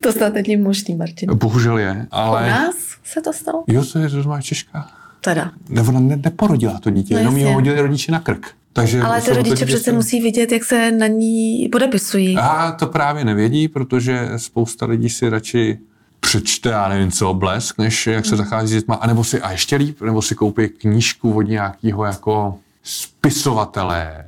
to 0.00 0.12
snad 0.12 0.34
není 0.34 0.56
možný, 0.56 0.94
Martin. 0.94 1.30
Bohužel 1.34 1.78
je, 1.78 2.06
ale... 2.10 2.46
U 2.46 2.50
nás 2.50 2.74
se 3.04 3.20
to 3.20 3.32
stalo? 3.32 3.64
Jo, 3.66 3.84
to 3.92 3.98
je, 3.98 4.08
má 4.26 4.40
Češka. 4.42 4.88
Teda. 5.20 5.50
Ne, 5.68 5.82
ona 5.82 6.00
ne, 6.00 6.16
neporodila 6.16 6.78
to 6.78 6.90
dítě, 6.90 7.14
no 7.14 7.20
jenom 7.20 7.36
ji 7.36 7.44
hodili 7.44 7.80
rodiče 7.80 8.12
na 8.12 8.20
krk. 8.20 8.50
Takže 8.72 9.02
Ale 9.02 9.22
ty 9.22 9.30
rodiče 9.30 9.66
přece 9.66 9.92
musí 9.92 10.20
vidět, 10.20 10.52
jak 10.52 10.64
se 10.64 10.90
na 10.90 11.06
ní 11.06 11.68
podepisují. 11.72 12.36
A 12.36 12.72
to 12.72 12.86
právě 12.86 13.24
nevědí, 13.24 13.68
protože 13.68 14.28
spousta 14.36 14.86
lidí 14.86 15.10
si 15.10 15.28
radši 15.28 15.78
přečte, 16.24 16.68
já 16.68 16.88
nevím 16.88 17.10
co, 17.10 17.34
blesk, 17.34 17.78
než 17.78 18.06
jak 18.06 18.26
se 18.26 18.36
zachází 18.36 18.68
s 18.68 18.80
dětma, 18.80 18.94
anebo 18.94 19.24
si, 19.24 19.40
a 19.40 19.50
ještě 19.50 19.76
líp, 19.76 20.00
nebo 20.00 20.22
si 20.22 20.34
koupí 20.34 20.68
knížku 20.68 21.32
od 21.36 21.42
nějakého 21.42 22.04
jako 22.04 22.58
spisovatele, 22.82 24.24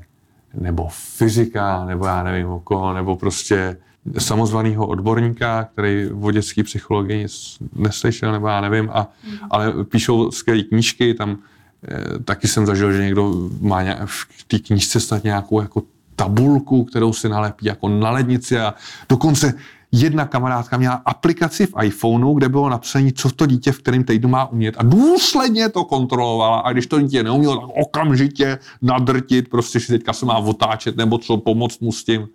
nebo 0.54 0.88
fyzika, 0.90 1.84
nebo 1.84 2.06
já 2.06 2.22
nevím 2.22 2.48
o 2.48 2.60
koho, 2.60 2.94
nebo 2.94 3.16
prostě 3.16 3.76
samozvaného 4.18 4.86
odborníka, 4.86 5.68
který 5.72 6.10
o 6.20 6.30
dětské 6.30 6.62
psychologii 6.62 7.22
nic 7.22 7.58
neslyšel, 7.74 8.32
nebo 8.32 8.48
já 8.48 8.60
nevím, 8.60 8.90
a, 8.92 9.08
ale 9.50 9.84
píšou 9.84 10.30
skvělé 10.30 10.62
knížky, 10.62 11.14
tam 11.14 11.38
e, 11.88 12.18
taky 12.18 12.48
jsem 12.48 12.66
zažil, 12.66 12.92
že 12.92 13.02
někdo 13.02 13.32
má 13.60 13.82
nějak, 13.82 14.08
v 14.08 14.44
té 14.46 14.58
knížce 14.58 15.00
snad 15.00 15.24
nějakou 15.24 15.60
jako 15.60 15.82
tabulku, 16.16 16.84
kterou 16.84 17.12
si 17.12 17.28
nalepí 17.28 17.66
jako 17.66 17.88
na 17.88 18.10
lednici 18.10 18.58
a 18.58 18.74
dokonce 19.08 19.54
jedna 19.92 20.26
kamarádka 20.26 20.76
měla 20.76 20.94
aplikaci 20.94 21.66
v 21.66 21.72
iPhoneu, 21.82 22.34
kde 22.34 22.48
bylo 22.48 22.68
napsané, 22.68 23.10
co 23.14 23.30
to 23.30 23.46
dítě 23.46 23.72
v 23.72 23.78
kterém 23.78 24.04
týdnu 24.04 24.28
má 24.28 24.46
umět 24.46 24.74
a 24.78 24.82
důsledně 24.82 25.68
to 25.68 25.84
kontrolovala 25.84 26.58
a 26.58 26.72
když 26.72 26.86
to 26.86 27.00
dítě 27.00 27.22
neumělo, 27.22 27.56
tak 27.56 27.70
okamžitě 27.76 28.58
nadrtit, 28.82 29.48
prostě 29.48 29.80
si 29.80 29.86
teďka 29.86 30.12
se 30.12 30.26
má 30.26 30.38
otáčet 30.38 30.96
nebo 30.96 31.18
co, 31.18 31.36
pomoct 31.36 31.80
mu 31.80 31.92
s 31.92 32.04
tím. 32.04 32.28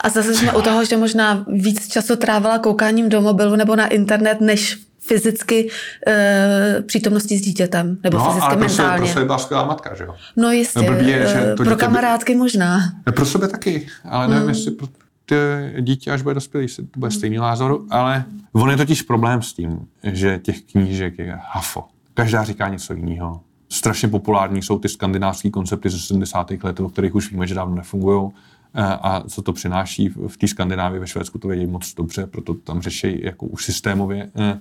A 0.00 0.08
zase 0.08 0.34
jsme 0.34 0.52
u 0.52 0.62
toho, 0.62 0.84
že 0.84 0.96
možná 0.96 1.44
víc 1.48 1.88
času 1.88 2.16
trávila 2.16 2.58
koukáním 2.58 3.08
do 3.08 3.20
mobilu 3.20 3.56
nebo 3.56 3.76
na 3.76 3.86
internet, 3.86 4.40
než 4.40 4.78
fyzicky 5.00 5.68
e, 6.06 6.82
přítomnosti 6.86 7.38
s 7.38 7.40
dítětem, 7.40 7.98
nebo 8.04 8.18
no, 8.18 8.24
fyzicky 8.24 8.46
ale 8.46 8.56
mentálně. 8.56 8.98
Pro 8.98 9.12
sebe 9.12 9.24
byla 9.24 9.38
skvělá 9.38 9.64
matka, 9.64 9.94
že 9.94 10.04
jo? 10.04 10.14
No 10.36 10.50
jistě, 10.50 10.90
no, 10.90 10.96
je, 10.96 11.26
že 11.26 11.54
to 11.56 11.64
pro 11.64 11.76
kamarádky 11.76 12.32
by... 12.32 12.38
možná. 12.38 12.80
Pro 13.14 13.26
sebe 13.26 13.48
taky, 13.48 13.86
ale 14.04 14.28
nevím, 14.28 14.40
hmm. 14.40 14.48
jestli 14.48 14.70
pro 14.70 14.86
dítě, 15.80 16.10
až 16.10 16.22
bude 16.22 16.34
dospělý, 16.34 16.66
to 16.76 16.82
bude 16.96 17.10
stejný 17.10 17.36
názoru, 17.36 17.86
ale 17.90 18.24
on 18.52 18.70
je 18.70 18.76
totiž 18.76 19.02
problém 19.02 19.42
s 19.42 19.52
tím, 19.52 19.86
že 20.02 20.38
těch 20.38 20.62
knížek 20.62 21.18
je 21.18 21.38
hafo. 21.42 21.84
Každá 22.14 22.44
říká 22.44 22.68
něco 22.68 22.94
jiného. 22.94 23.40
Strašně 23.68 24.08
populární 24.08 24.62
jsou 24.62 24.78
ty 24.78 24.88
skandinávské 24.88 25.50
koncepty 25.50 25.90
ze 25.90 25.98
70. 25.98 26.50
let, 26.62 26.80
o 26.80 26.88
kterých 26.88 27.14
už 27.14 27.30
víme, 27.30 27.46
že 27.46 27.54
dávno 27.54 27.74
nefungují 27.74 28.30
eh, 28.74 28.82
a 28.82 29.22
co 29.28 29.42
to 29.42 29.52
přináší 29.52 30.08
v 30.08 30.36
té 30.36 30.48
Skandinávii, 30.48 31.00
ve 31.00 31.06
Švédsku 31.06 31.38
to 31.38 31.48
vědí 31.48 31.66
moc 31.66 31.94
dobře, 31.94 32.26
proto 32.26 32.54
tam 32.54 32.80
řeší 32.80 33.24
jako 33.24 33.46
už 33.46 33.64
systémově, 33.64 34.30
eh, 34.36 34.60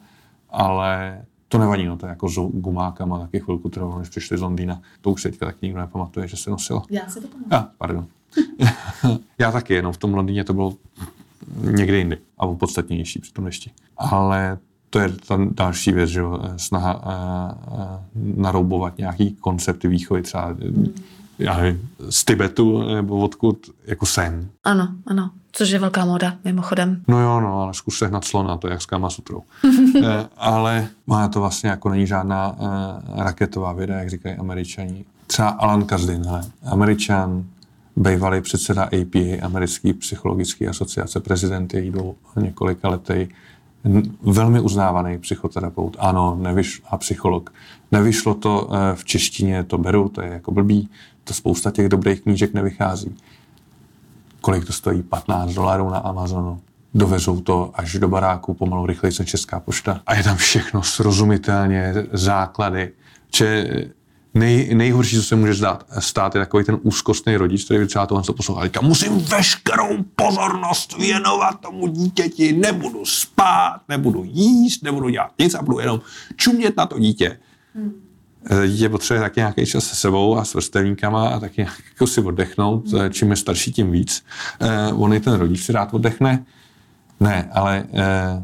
ale 0.49 1.21
to 1.47 1.57
nevadí, 1.57 1.85
no 1.85 1.97
to 1.97 2.05
je 2.05 2.09
jako 2.09 2.29
s 2.29 2.35
gumákama, 2.53 3.19
taky 3.19 3.39
chvilku 3.39 3.69
trvalo, 3.69 3.99
než 3.99 4.09
přišli 4.09 4.37
z 4.37 4.41
Londýna. 4.41 4.81
To 5.01 5.11
už 5.11 5.21
se 5.21 5.29
teďka 5.29 5.45
tak 5.45 5.61
nikdo 5.61 5.79
nepamatuje, 5.79 6.27
že 6.27 6.37
se 6.37 6.49
nosilo. 6.49 6.83
Já 6.89 7.09
se 7.09 7.21
to 7.21 7.27
pamatuju. 7.27 7.53
Ah, 7.53 7.67
pardon. 7.77 8.07
Já 9.39 9.51
taky, 9.51 9.73
jenom 9.73 9.93
v 9.93 9.97
tom 9.97 10.13
Londýně 10.13 10.43
to 10.43 10.53
bylo 10.53 10.73
někde 11.61 11.97
jindy 11.97 12.17
a 12.37 12.47
podstatnější 12.47 13.19
při 13.19 13.33
tom 13.33 13.45
dešti. 13.45 13.71
Ale 13.97 14.57
to 14.89 14.99
je 14.99 15.09
ta 15.09 15.39
další 15.51 15.91
věc, 15.91 16.09
že 16.09 16.21
snaha 16.57 16.95
uh, 16.95 17.79
uh, 17.79 17.83
naroubovat 18.37 18.97
nějaký 18.97 19.31
koncepty 19.31 19.87
výchovy, 19.87 20.21
třeba 20.21 20.55
já 21.39 21.57
nevím, 21.57 21.89
z 22.09 22.25
Tibetu 22.25 22.93
nebo 22.93 23.19
odkud, 23.19 23.57
jako 23.85 24.05
sen. 24.05 24.49
Ano, 24.63 24.87
ano, 25.07 25.31
což 25.51 25.69
je 25.69 25.79
velká 25.79 26.05
moda, 26.05 26.33
mimochodem. 26.45 27.03
No 27.07 27.21
jo, 27.21 27.41
no, 27.41 27.61
ale 27.61 27.73
zkus 27.73 27.97
sehnat 27.97 28.25
slona, 28.25 28.57
to 28.57 28.67
je 28.67 28.71
jak 28.71 28.81
s 28.81 28.85
Kama 28.85 29.09
Sutrou. 29.09 29.43
uh, 29.63 30.05
ale 30.37 30.87
má 31.07 31.27
to 31.27 31.39
vlastně 31.39 31.69
jako 31.69 31.89
není 31.89 32.07
žádná 32.07 32.51
uh, 32.51 32.67
raketová 33.23 33.73
věda, 33.73 33.99
jak 33.99 34.09
říkají 34.09 34.35
američani. 34.35 35.05
Třeba 35.27 35.49
Alan 35.49 35.85
Kazdin, 35.85 36.25
hele, 36.25 36.43
američan, 36.65 37.43
bývalý 37.99 38.41
předseda 38.41 38.83
APA, 38.83 39.45
americký 39.45 39.93
psychologický 39.93 40.67
asociace, 40.67 41.19
prezident 41.19 41.73
její 41.73 41.91
do 41.91 42.15
několika 42.35 42.89
letej, 42.89 43.27
velmi 44.21 44.59
uznávaný 44.59 45.17
psychoterapeut, 45.17 45.97
ano, 45.99 46.37
nevyš, 46.41 46.81
a 46.89 46.97
psycholog. 46.97 47.53
Nevyšlo 47.91 48.33
to 48.33 48.69
eh, 48.71 48.95
v 48.95 49.05
češtině, 49.05 49.63
to 49.63 49.77
beru, 49.77 50.09
to 50.09 50.21
je 50.21 50.29
jako 50.29 50.51
blbý, 50.51 50.89
to 51.23 51.33
spousta 51.33 51.71
těch 51.71 51.89
dobrých 51.89 52.21
knížek 52.21 52.53
nevychází. 52.53 53.15
Kolik 54.41 54.65
to 54.65 54.73
stojí? 54.73 55.01
15 55.01 55.53
dolarů 55.53 55.89
na 55.89 55.97
Amazonu. 55.97 56.61
Dovezou 56.93 57.41
to 57.41 57.71
až 57.73 57.93
do 57.93 58.07
baráku, 58.07 58.53
pomalu 58.53 58.85
rychleji 58.85 59.11
se 59.11 59.25
Česká 59.25 59.59
pošta. 59.59 60.01
A 60.05 60.15
je 60.15 60.23
tam 60.23 60.37
všechno 60.37 60.83
srozumitelně, 60.83 61.93
základy. 62.11 62.91
Če 63.29 63.65
nej, 64.33 64.75
nejhorší, 64.75 65.15
co 65.15 65.23
se 65.23 65.35
může 65.35 65.53
zdát, 65.53 65.85
stát, 65.99 66.35
je 66.35 66.41
takový 66.41 66.63
ten 66.63 66.77
úzkostný 66.81 67.35
rodič, 67.35 67.65
který 67.65 67.87
třeba 67.87 68.05
tohle 68.05 68.23
poslouchá. 68.37 68.63
Říká, 68.63 68.81
musím 68.81 69.19
veškerou 69.19 70.03
pozornost 70.15 70.97
věnovat 70.97 71.59
tomu 71.59 71.87
dítěti, 71.87 72.53
nebudu 72.53 73.05
spát, 73.05 73.81
nebudu 73.89 74.23
jíst, 74.23 74.83
nebudu 74.83 75.09
dělat 75.09 75.31
nic 75.39 75.53
a 75.53 75.61
budu 75.61 75.79
jenom 75.79 76.01
čumět 76.35 76.77
na 76.77 76.85
to 76.85 76.99
dítě. 76.99 77.39
Hmm. 77.75 77.91
Dítě 78.67 78.89
potřebuje 78.89 79.21
taky 79.21 79.39
nějaký 79.39 79.65
čas 79.65 79.83
se 79.83 79.95
sebou 79.95 80.37
a 80.37 80.45
s 80.45 80.53
vrstevníkama 80.53 81.29
a 81.29 81.39
taky 81.39 81.67
jako 81.89 82.07
si 82.07 82.21
oddechnout. 82.21 82.87
Hmm. 82.87 83.11
Čím 83.11 83.29
je 83.31 83.35
starší, 83.35 83.71
tím 83.71 83.91
víc. 83.91 84.23
Eh, 84.59 84.93
on 84.93 85.13
i 85.13 85.19
ten 85.19 85.33
rodič 85.33 85.63
si 85.63 85.71
rád 85.71 85.93
oddechne. 85.93 86.45
Ne, 87.19 87.49
ale 87.53 87.85
eh, 87.93 88.43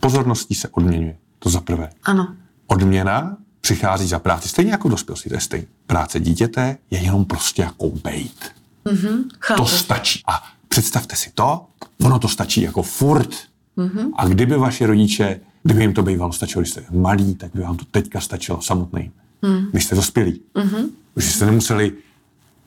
pozorností 0.00 0.54
se 0.54 0.68
odměňuje. 0.68 1.16
To 1.38 1.50
za 1.50 1.60
prvé. 1.60 1.90
Ano. 2.04 2.34
Odměna 2.66 3.36
přichází 3.64 4.06
za 4.06 4.18
práci. 4.18 4.48
Stejně 4.48 4.70
jako 4.70 4.88
dospělosti, 4.88 5.28
to 5.28 5.34
je 5.34 5.40
stejně. 5.40 5.66
Práce 5.86 6.20
dítěte 6.20 6.76
je 6.90 6.98
jenom 6.98 7.24
prostě 7.24 7.62
jako 7.62 7.90
bejt. 7.90 8.52
Mm-hmm, 8.86 9.24
To 9.56 9.66
stačí. 9.66 10.22
A 10.26 10.42
představte 10.68 11.16
si 11.16 11.30
to, 11.34 11.66
ono 12.04 12.18
to 12.18 12.28
stačí 12.28 12.62
jako 12.62 12.82
furt. 12.82 13.30
Mm-hmm. 13.76 14.10
A 14.16 14.28
kdyby 14.28 14.56
vaši 14.56 14.86
rodiče, 14.86 15.40
kdyby 15.62 15.80
jim 15.80 15.92
to 15.92 16.02
bývalo 16.02 16.32
stačilo, 16.32 16.60
když 16.60 16.70
jste 16.70 16.84
malí, 16.90 17.34
tak 17.34 17.50
by 17.54 17.60
vám 17.62 17.76
to 17.76 17.84
teďka 17.84 18.20
stačilo 18.20 18.62
samotný. 18.62 19.10
Mm. 19.42 19.66
Vy 19.72 19.80
jste 19.80 19.94
dospělí. 19.94 20.40
Mm-hmm. 20.54 20.88
Už 21.14 21.24
jste 21.24 21.46
nemuseli, 21.46 21.92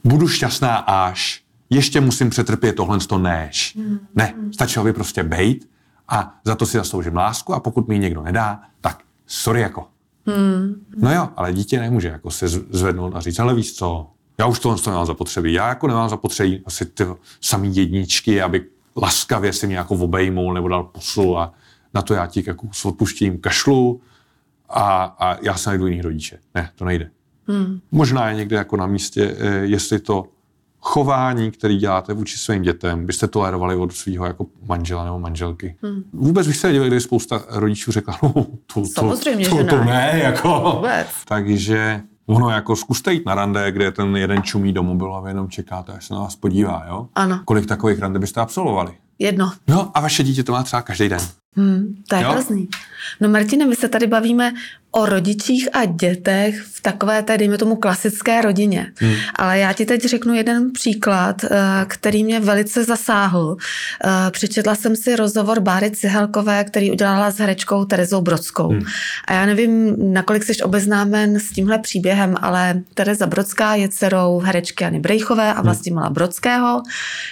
budu 0.04 0.28
šťastná 0.28 0.76
až, 0.78 1.44
ještě 1.70 2.02
musím 2.02 2.30
přetrpět 2.30 2.74
tohle 2.74 3.00
to 3.00 3.18
než. 3.18 3.76
Mm. 3.76 4.00
Ne, 4.16 4.34
stačilo 4.52 4.86
by 4.86 4.94
prostě 4.94 5.24
bejt 5.24 5.70
a 6.10 6.40
za 6.46 6.56
to 6.56 6.66
si 6.66 6.78
zasloužím 6.78 7.16
lásku 7.16 7.54
a 7.54 7.60
pokud 7.60 7.88
mi 7.88 7.96
ji 7.96 8.00
někdo 8.00 8.24
nedá, 8.24 8.62
tak 8.82 9.04
sorry 9.28 9.62
jako. 9.62 9.88
Mm. 10.28 10.86
No 10.98 11.14
jo, 11.14 11.30
ale 11.36 11.54
dítě 11.54 11.80
nemůže 11.80 12.08
jako 12.08 12.32
se 12.32 12.48
zvednout 12.48 13.16
a 13.16 13.20
říct, 13.20 13.40
ale 13.40 13.56
víš 13.56 13.74
co, 13.74 14.08
já 14.38 14.46
už 14.46 14.60
tohle 14.60 14.82
to 14.82 14.90
nemám 14.90 15.06
zapotřebí. 15.06 15.54
Já 15.54 15.68
jako 15.68 15.88
nemám 15.88 16.10
zapotřebí 16.10 16.62
asi 16.66 16.86
ty 16.86 17.04
samý 17.42 17.76
jedničky, 17.76 18.42
aby 18.42 18.66
laskavě 18.96 19.54
si 19.54 19.68
mě 19.68 19.78
jako 19.78 19.96
obejmul 19.96 20.54
nebo 20.54 20.68
dal 20.68 20.84
pusu 20.84 21.38
a 21.38 21.54
na 21.94 22.02
to 22.02 22.14
já 22.14 22.28
ti 22.28 22.44
jako 22.48 22.68
s 22.72 22.86
odpuštím 22.86 23.40
kašlu 23.40 24.02
a, 24.70 25.04
a 25.20 25.38
já 25.42 25.58
se 25.58 25.70
najdu 25.70 25.88
jiný 25.88 26.02
rodiče. 26.02 26.40
Ne, 26.56 26.70
to 26.76 26.86
nejde. 26.86 27.10
Hmm. 27.48 27.80
Možná 27.92 28.30
je 28.30 28.36
někde 28.36 28.56
jako 28.56 28.78
na 28.78 28.88
místě, 28.88 29.36
eh, 29.40 29.58
jestli 29.58 30.00
to 30.00 30.26
chování, 30.80 31.52
který 31.52 31.78
děláte 31.78 32.14
vůči 32.14 32.38
svým 32.38 32.62
dětem, 32.62 33.06
byste 33.06 33.28
tolerovali 33.28 33.76
od 33.76 33.94
svého 33.94 34.26
jako 34.26 34.46
manžela 34.68 35.06
nebo 35.06 35.20
manželky. 35.20 35.76
Hmm. 35.84 36.04
Vůbec 36.14 36.48
byste 36.48 36.72
divili, 36.72 36.90
když 36.90 37.04
spousta 37.04 37.42
rodičů 37.50 37.92
řekla, 37.92 38.20
no, 38.24 38.34
to, 38.74 38.86
Samozřejmě, 38.86 39.50
to, 39.50 39.58
že 39.58 39.64
to, 39.64 39.70
to 39.70 39.84
ne. 39.84 39.86
ne, 39.86 40.20
jako. 40.24 40.74
Vůbec. 40.76 41.08
Takže 41.28 42.02
ono 42.26 42.50
jako 42.50 42.76
zkuste 42.76 43.14
jít 43.14 43.26
na 43.26 43.36
rande, 43.36 43.72
kde 43.72 43.92
ten 43.92 44.18
jeden 44.18 44.44
čumí 44.44 44.74
do 44.74 44.84
mobilu 44.84 45.14
a 45.14 45.22
vy 45.22 45.30
jenom 45.30 45.50
čekáte, 45.50 45.92
až 45.92 46.06
se 46.08 46.14
na 46.14 46.20
vás 46.20 46.36
podívá, 46.36 46.86
jo? 46.88 47.08
Ano. 47.16 47.42
Kolik 47.46 47.66
takových 47.66 48.00
rande 48.00 48.20
byste 48.20 48.42
absolvovali? 48.42 48.92
Jedno. 49.20 49.52
No 49.68 49.92
a 49.94 50.00
vaše 50.02 50.24
dítě 50.24 50.44
to 50.44 50.52
má 50.52 50.64
třeba 50.64 50.82
každý 50.82 51.10
den. 51.10 51.20
Hmm, 51.56 51.96
to 52.10 52.16
je 52.16 52.22
Jo? 52.24 52.32
hrozný. 52.32 52.68
No 53.22 53.30
Martine, 53.30 53.66
my 53.66 53.76
se 53.76 53.90
tady 53.90 54.08
bavíme 54.08 54.54
o 54.92 55.06
rodičích 55.06 55.70
a 55.74 55.86
dětech 55.86 56.62
v 56.62 56.82
takové 56.82 57.24
té, 57.24 57.38
dejme 57.38 57.58
tomu, 57.58 57.76
klasické 57.76 58.42
rodině. 58.42 58.92
Hmm. 58.96 59.14
Ale 59.36 59.60
já 59.60 59.74
ti 59.74 59.86
teď 59.86 60.06
řeknu 60.06 60.34
jeden 60.34 60.72
příklad, 60.72 61.44
eh, 61.44 61.50
který 61.88 62.24
mě 62.24 62.40
velice 62.40 62.84
zasáhl. 62.84 63.58
Eh, 64.04 64.32
Přečetla 64.32 64.76
jsem 64.76 64.96
si 64.96 65.16
rozhovor 65.16 65.60
Báry 65.60 65.92
Cihelkové, 65.92 66.64
který 66.64 66.92
udělala 66.92 67.32
s 67.32 67.38
herečkou 67.38 67.86
Terezou 67.86 68.22
Brodskou. 68.22 68.70
Hmm. 68.70 68.84
A 69.26 69.34
já 69.34 69.46
nevím, 69.46 69.96
nakolik 70.14 70.44
jsi 70.44 70.64
obeznámen 70.64 71.40
s 71.40 71.52
tímhle 71.52 71.80
příběhem, 71.80 72.36
ale 72.42 72.82
Tereza 72.94 73.28
Brodská 73.28 73.76
je 73.76 73.90
dcerou 73.90 74.40
herečky 74.40 74.84
Jany 74.84 75.00
Brejchové 75.00 75.54
a 75.54 75.62
Vlastimila 75.62 76.10
Brodského, 76.10 76.84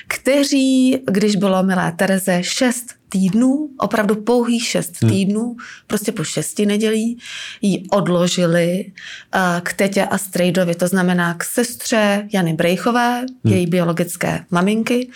kteří, 0.08 1.00
když 1.12 1.36
bylo 1.36 1.64
milé 1.64 1.92
Tereze 1.92 2.44
6 2.44 2.96
týdnů, 3.10 3.70
opravdu 3.78 4.16
pouhých 4.16 4.68
šest 4.68 5.02
hmm. 5.02 5.12
týdnů, 5.12 5.56
prostě 5.88 6.12
po 6.12 6.24
šesti 6.24 6.66
nedělí, 6.66 7.20
ji 7.62 7.84
odložili 7.92 8.86
uh, 8.86 9.42
k 9.62 9.74
tetě 9.74 10.06
a 10.06 10.18
strejdovi, 10.18 10.76
to 10.76 10.88
znamená 10.88 11.34
k 11.34 11.44
sestře 11.44 12.28
Jany 12.34 12.54
Brejchové, 12.54 13.20
hmm. 13.20 13.54
její 13.54 13.68
biologické 13.68 14.46
maminky 14.52 15.10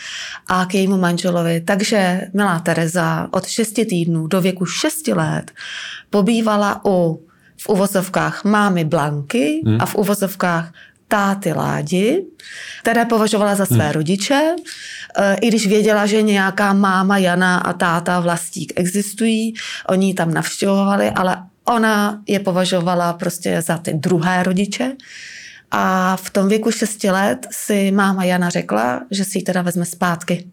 a 0.48 0.66
k 0.66 0.74
jejímu 0.74 0.98
manželovi. 0.98 1.62
Takže 1.62 2.22
milá 2.34 2.60
Tereza 2.60 3.28
od 3.32 3.48
šesti 3.48 3.86
týdnů 3.86 4.28
do 4.28 4.42
věku 4.42 4.66
šesti 4.66 5.14
let 5.14 5.52
pobývala 6.10 6.82
u 6.86 7.26
v 7.62 7.70
uvozovkách 7.70 8.44
mámy 8.44 8.86
Blanky 8.86 9.62
hmm. 9.66 9.78
a 9.82 9.86
v 9.86 9.96
uvozovkách 9.96 10.72
táty 11.10 11.54
Ládi, 11.54 12.26
které 12.82 13.06
považovala 13.06 13.56
za 13.56 13.66
své 13.66 13.86
hmm. 13.86 13.94
rodiče, 13.94 14.56
e, 15.18 15.36
i 15.36 15.48
když 15.48 15.68
věděla, 15.68 16.06
že 16.06 16.22
nějaká 16.22 16.74
máma 16.74 17.18
Jana 17.18 17.58
a 17.58 17.74
táta 17.74 18.20
Vlastík 18.20 18.74
existují, 18.76 19.54
oni 19.88 20.08
ji 20.08 20.14
tam 20.14 20.34
navštěvovali, 20.34 21.10
ale 21.10 21.38
ona 21.70 22.22
je 22.28 22.40
považovala 22.40 23.14
prostě 23.14 23.62
za 23.62 23.78
ty 23.78 23.94
druhé 23.94 24.44
rodiče. 24.44 24.92
A 25.72 26.16
v 26.16 26.30
tom 26.30 26.48
věku 26.48 26.72
6 26.72 27.04
let 27.04 27.48
si 27.52 27.92
máma 27.92 28.24
Jana 28.24 28.50
řekla, 28.50 29.02
že 29.12 29.26
si 29.26 29.38
ji 29.38 29.44
teda 29.44 29.62
vezme 29.62 29.86
zpátky. 29.86 30.48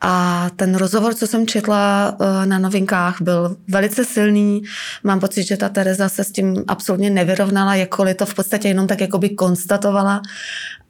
A 0.00 0.46
ten 0.56 0.74
rozhovor, 0.74 1.14
co 1.14 1.26
jsem 1.26 1.46
četla 1.46 2.16
eh, 2.20 2.46
na 2.46 2.58
novinkách, 2.58 3.20
byl 3.20 3.56
velice 3.68 4.04
silný. 4.04 4.62
Mám 5.04 5.20
pocit, 5.20 5.42
že 5.42 5.56
ta 5.56 5.68
Tereza 5.68 6.08
se 6.08 6.24
s 6.24 6.32
tím 6.32 6.64
absolutně 6.68 7.10
nevyrovnala, 7.10 7.74
jakkoliv 7.74 8.16
to 8.16 8.26
v 8.26 8.34
podstatě 8.34 8.68
jenom 8.68 8.86
tak 8.86 9.00
jakoby 9.00 9.30
konstatovala. 9.30 10.22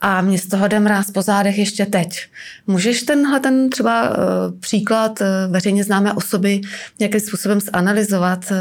A 0.01 0.21
mě 0.21 0.39
z 0.39 0.47
toho 0.47 0.69
jde 0.69 0.81
mráz 0.81 1.11
po 1.11 1.23
zádech 1.23 1.59
ještě 1.59 1.87
teď. 1.87 2.21
Můžeš 2.67 3.03
tenhle 3.03 3.41
ten 3.41 3.71
třeba 3.71 4.11
uh, 4.11 4.17
příklad 4.61 5.21
uh, 5.21 5.27
veřejně 5.53 5.85
známé 5.85 6.13
osoby 6.13 6.61
nějakým 6.99 7.21
způsobem 7.21 7.61
zanalizovat, 7.61 8.45
uh, 8.51 8.57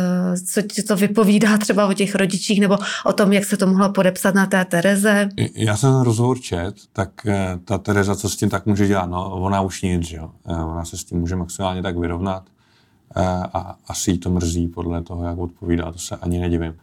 co 0.45 0.62
ti 0.62 0.84
to 0.84 0.95
vypovídá 0.95 1.58
třeba 1.58 1.88
o 1.88 1.93
těch 1.93 2.15
rodičích 2.15 2.60
nebo 2.62 2.78
o 3.06 3.13
tom, 3.13 3.34
jak 3.34 3.45
se 3.45 3.58
to 3.58 3.67
mohlo 3.67 3.89
podepsat 3.91 4.36
na 4.36 4.45
té 4.45 4.65
Tereze? 4.65 5.30
Já 5.56 5.78
jsem 5.78 5.93
ten 5.93 6.02
rozhovor 6.02 6.39
čet, 6.39 6.75
tak 6.93 7.25
eh, 7.25 7.60
ta 7.65 7.78
Tereza, 7.78 8.15
co 8.15 8.30
s 8.30 8.36
tím 8.36 8.49
tak 8.49 8.65
může 8.65 8.88
dělat? 8.88 9.06
No, 9.10 9.32
ona 9.32 9.62
už 9.62 9.82
nic, 9.82 10.04
že 10.08 10.17
jo. 10.17 10.32
Eh, 10.47 10.63
Ona 10.63 10.86
se 10.86 10.97
s 10.97 11.04
tím 11.04 11.19
může 11.19 11.36
maximálně 11.36 11.82
tak 11.82 11.97
vyrovnat 11.97 12.43
eh, 13.15 13.21
a 13.54 13.75
asi 13.88 14.12
jí 14.12 14.17
to 14.17 14.30
mrzí 14.30 14.67
podle 14.67 15.02
toho, 15.04 15.23
jak 15.23 15.38
odpovídá, 15.38 15.91
to 15.91 15.99
se 15.99 16.15
ani 16.15 16.39
nedivím. 16.39 16.73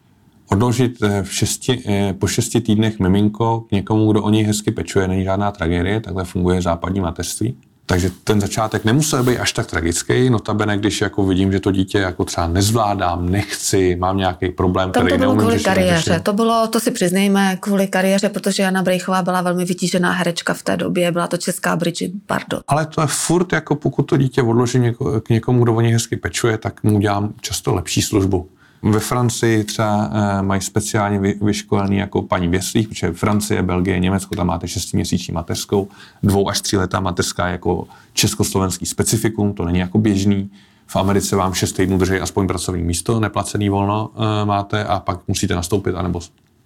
Odložit 0.51 1.03
eh, 1.03 1.23
v 1.23 1.35
šesti, 1.35 1.83
eh, 1.87 2.13
po 2.13 2.27
šesti 2.27 2.61
týdnech 2.61 2.99
miminko 2.99 3.61
k 3.61 3.73
někomu, 3.73 4.13
kdo 4.13 4.23
o 4.23 4.31
něj 4.31 4.45
hezky 4.45 4.71
pečuje, 4.71 5.09
není 5.09 5.25
žádná 5.25 5.51
tragédie, 5.51 6.01
takhle 6.01 6.25
funguje 6.25 6.63
západní 6.63 7.01
mateřství. 7.01 7.57
Takže 7.89 8.11
ten 8.25 8.41
začátek 8.41 8.85
nemusel 8.85 9.25
být 9.25 9.39
až 9.39 9.53
tak 9.53 9.67
tragický, 9.67 10.31
notabene, 10.31 10.79
když 10.79 11.01
jako 11.01 11.27
vidím, 11.27 11.53
že 11.53 11.61
to 11.61 11.73
dítě 11.73 11.99
jako 11.99 12.25
třeba 12.25 12.47
nezvládám, 12.47 13.29
nechci, 13.29 13.97
mám 13.97 14.17
nějaký 14.17 14.49
problém, 14.49 14.93
Tam 14.93 15.03
který 15.03 15.13
to 15.13 15.19
bylo 15.19 15.31
neumím 15.31 15.41
kvůli 15.41 15.55
řešit, 15.55 15.65
kariéře. 15.65 16.21
To 16.21 16.33
bylo, 16.33 16.67
to 16.67 16.81
si 16.81 16.91
přiznejme, 16.91 17.57
kvůli 17.61 17.87
kariéře, 17.87 18.29
protože 18.29 18.63
Jana 18.63 18.83
Brejchová 18.83 19.23
byla 19.23 19.43
velmi 19.43 19.65
vytížená 19.65 20.13
herečka 20.13 20.55
v 20.55 20.63
té 20.63 20.77
době. 20.77 21.13
Byla 21.13 21.27
to 21.27 21.37
česká 21.37 21.77
Bridget 21.77 22.13
Bardot. 22.29 22.63
Ale 22.69 22.87
to 22.87 23.01
je 23.01 23.07
furt, 23.07 23.53
jako 23.53 23.77
pokud 23.77 24.03
to 24.03 24.17
dítě 24.17 24.43
odložím 24.43 24.83
něko, 24.83 25.21
k 25.21 25.29
někomu, 25.29 25.63
kdo 25.63 25.75
o 25.75 25.81
něj 25.81 25.93
hezky 25.93 26.17
pečuje, 26.17 26.59
tak 26.59 26.83
mu 26.83 26.99
dělám 26.99 27.35
často 27.41 27.75
lepší 27.75 28.03
službu. 28.03 28.49
Ve 28.91 29.01
Francii 29.01 29.65
třeba 29.65 30.11
e, 30.13 30.43
mají 30.43 30.61
speciálně 30.61 31.19
vy, 31.19 31.35
vyškolený 31.43 31.97
jako 31.97 32.23
paní 32.23 32.49
věslích, 32.49 32.89
protože 32.89 33.13
Francie, 33.13 33.63
Belgie, 33.63 33.99
Německo, 33.99 34.35
tam 34.35 34.47
máte 34.47 34.69
šestiměsíční 34.69 35.35
mateřskou, 35.35 35.89
dvou 36.23 36.49
až 36.49 36.61
tří 36.61 36.77
letá 36.77 37.01
mateřská 37.01 37.49
jako 37.49 37.87
československý 38.13 38.87
specifikum, 38.87 39.53
to 39.53 39.65
není 39.65 39.79
jako 39.79 39.99
běžný. 39.99 40.51
V 40.87 40.97
Americe 40.97 41.37
vám 41.37 41.55
šest 41.55 41.73
týdnů 41.73 41.99
drží 41.99 42.15
aspoň 42.15 42.47
pracovní 42.47 42.83
místo, 42.83 43.21
neplacený 43.21 43.69
volno 43.69 44.11
e, 44.43 44.45
máte 44.45 44.85
a 44.85 45.01
pak 45.01 45.29
musíte 45.29 45.55
nastoupit, 45.55 45.95
anebo 45.95 46.21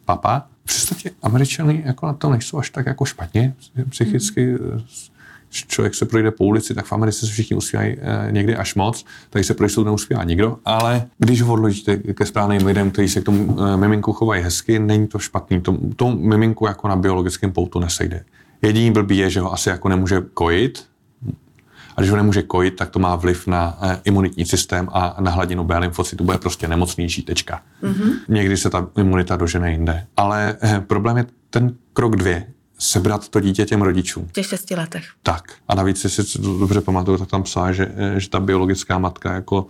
papa. 0.05 0.47
V 0.65 0.75
podstatě 0.75 1.11
Američany 1.23 1.83
jako 1.87 2.07
na 2.07 2.13
to 2.13 2.31
nejsou 2.31 2.59
až 2.59 2.71
tak 2.71 2.87
jako 2.87 3.05
špatně 3.05 3.55
psychicky. 3.89 4.55
Když 4.75 5.11
člověk 5.51 5.95
se 5.95 6.05
projde 6.05 6.31
po 6.31 6.45
ulici, 6.45 6.75
tak 6.75 6.85
v 6.85 6.93
Americe 6.93 7.27
se 7.27 7.33
všichni 7.33 7.57
usmívají 7.57 7.97
eh, 8.01 8.33
někdy 8.33 8.57
až 8.57 8.75
moc, 8.75 9.05
tady 9.31 9.45
se 9.45 9.55
projde 9.55 9.75
neuspívá 9.85 10.25
nikdo, 10.25 10.59
ale 10.65 11.07
když 11.19 11.43
ho 11.43 11.53
odložíte 11.53 11.97
ke 11.97 12.27
správným 12.27 12.67
lidem, 12.67 12.91
kteří 12.91 13.09
se 13.09 13.21
k 13.21 13.25
tomu 13.25 13.57
eh, 13.61 13.77
miminku 13.77 14.13
chovají 14.13 14.43
hezky, 14.43 14.79
není 14.79 15.07
to 15.07 15.19
špatný. 15.19 15.61
To, 15.61 15.79
to 15.97 16.11
miminku 16.11 16.67
jako 16.67 16.89
na 16.89 16.97
biologickém 16.97 17.53
poutu 17.53 17.81
nesejde. 17.81 18.25
Jediný 18.63 18.91
blbý 18.91 19.19
je, 19.19 19.31
že 19.31 19.41
ho 19.41 19.53
asi 19.53 19.69
jako 19.69 19.89
nemůže 19.89 20.23
kojit, 20.35 20.85
a 21.97 22.01
když 22.01 22.11
ho 22.11 22.17
nemůže 22.17 22.43
kojit, 22.43 22.77
tak 22.77 22.91
to 22.91 22.99
má 22.99 23.17
vliv 23.17 23.47
na 23.47 23.79
eh, 23.83 24.01
imunitní 24.05 24.45
systém 24.45 24.89
a 24.93 25.17
na 25.21 25.31
hladinu 25.31 25.65
B 25.65 25.79
lymfocytu. 25.79 26.25
Bude 26.25 26.39
prostě 26.39 26.69
nemocnější 26.69 27.23
tečka. 27.23 27.63
Mm-hmm. 27.83 28.13
Někdy 28.29 28.57
se 28.57 28.71
ta 28.71 28.89
imunita 28.99 29.37
dožene 29.37 29.73
jinde. 29.73 30.07
Ale 30.17 30.57
problém 30.87 31.17
je 31.17 31.27
ten 31.51 31.75
krok 31.93 32.17
dvě. 32.17 32.47
Sebrat 32.83 33.29
to 33.29 33.41
dítě 33.41 33.65
těm 33.65 33.83
rodičům. 33.83 34.27
V 34.27 34.33
těch 34.33 34.47
šesti 34.47 34.75
letech. 34.75 35.05
Tak. 35.23 35.53
A 35.69 35.75
navíc, 35.75 36.05
jestli 36.05 36.25
si 36.25 36.39
to 36.39 36.59
dobře 36.59 36.81
pamatuju, 36.81 37.19
tak 37.19 37.31
tam 37.31 37.43
psala, 37.43 37.73
že, 37.73 37.93
že 38.17 38.31
ta 38.31 38.41
biologická 38.41 38.99
matka 38.99 39.33
jako 39.33 39.67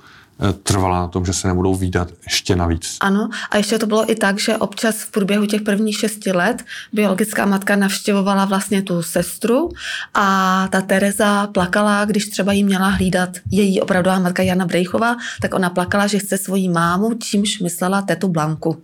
trvala 0.63 1.01
na 1.01 1.09
tom, 1.09 1.27
že 1.27 1.33
se 1.33 1.49
nebudou 1.49 1.75
výdat 1.75 2.09
ještě 2.25 2.57
navíc. 2.57 2.97
Ano, 3.01 3.29
a 3.51 3.57
ještě 3.57 3.79
to 3.79 3.87
bylo 3.87 4.11
i 4.11 4.15
tak, 4.15 4.39
že 4.39 4.57
občas 4.57 4.97
v 4.97 5.11
průběhu 5.11 5.47
těch 5.47 5.63
prvních 5.63 5.99
šesti 5.99 6.33
let 6.33 6.65
biologická 6.93 7.47
matka 7.47 7.77
navštěvovala 7.77 8.45
vlastně 8.45 8.83
tu 8.83 9.03
sestru 9.03 9.69
a 10.15 10.69
ta 10.69 10.81
Tereza 10.81 11.47
plakala, 11.47 12.05
když 12.05 12.29
třeba 12.29 12.53
jí 12.53 12.65
měla 12.65 12.89
hlídat 12.89 13.31
její 13.51 13.81
opravdová 13.81 14.19
matka 14.19 14.43
Jana 14.43 14.67
Brejchová, 14.67 15.17
tak 15.43 15.55
ona 15.55 15.71
plakala, 15.71 16.07
že 16.07 16.19
chce 16.19 16.39
svoji 16.39 16.69
mámu, 16.69 17.15
čímž 17.15 17.59
myslela 17.59 18.03
tetu 18.03 18.29
Blanku. 18.29 18.83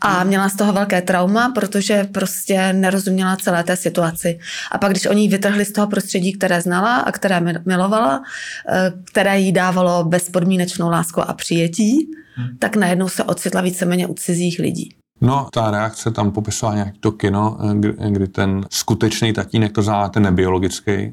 A 0.00 0.24
měla 0.24 0.48
z 0.48 0.56
toho 0.56 0.72
velké 0.72 1.02
trauma, 1.02 1.52
protože 1.54 2.04
prostě 2.04 2.72
nerozuměla 2.72 3.36
celé 3.36 3.64
té 3.64 3.76
situaci. 3.76 4.38
A 4.72 4.78
pak, 4.78 4.90
když 4.90 5.06
oni 5.06 5.22
ji 5.22 5.28
vytrhli 5.28 5.64
z 5.64 5.72
toho 5.72 5.86
prostředí, 5.86 6.32
které 6.32 6.60
znala 6.60 6.96
a 6.96 7.12
které 7.12 7.40
mi- 7.40 7.58
milovala, 7.64 8.22
eh, 8.68 8.92
které 9.04 9.40
jí 9.40 9.52
dávalo 9.52 10.04
bezpodmínečnou 10.04 10.85
bezpečnou 10.86 10.90
láskou 10.90 11.20
a 11.20 11.34
přijetí, 11.34 12.08
hmm. 12.36 12.58
tak 12.58 12.76
najednou 12.76 13.08
se 13.08 13.24
ocitla 13.24 13.60
víceméně 13.60 14.06
u 14.06 14.14
cizích 14.14 14.58
lidí. 14.58 14.94
No, 15.20 15.48
ta 15.52 15.70
reakce 15.70 16.10
tam 16.10 16.30
popisovala 16.30 16.74
nějak 16.74 16.94
to 17.00 17.12
kino, 17.12 17.58
kdy, 17.74 17.94
kdy 18.10 18.28
ten 18.28 18.66
skutečný 18.70 19.32
tatínek, 19.32 19.72
to 19.72 19.82
znamená 19.82 20.08
ten 20.08 20.22
nebiologický, 20.22 21.12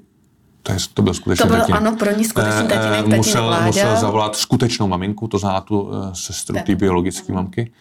to, 0.64 0.72
je, 0.72 0.78
to 0.94 1.02
byl 1.02 1.14
skutečný 1.14 1.44
to 1.44 1.48
bylo, 1.48 1.60
tatínek. 1.60 1.82
ano, 1.82 1.96
pro 1.96 2.18
ní 2.18 2.26
skutečný 2.26 2.68
tatínek, 2.68 2.90
tatínek 2.90 3.18
musel, 3.18 3.62
musel 3.66 3.96
zavolat 3.96 4.36
skutečnou 4.36 4.88
maminku, 4.88 5.28
to 5.28 5.38
znamená 5.38 5.62
tu 5.62 5.82
uh, 5.82 6.14
sestru 6.14 6.56
té 6.66 6.76
biologické 6.76 7.34
mamky. 7.34 7.72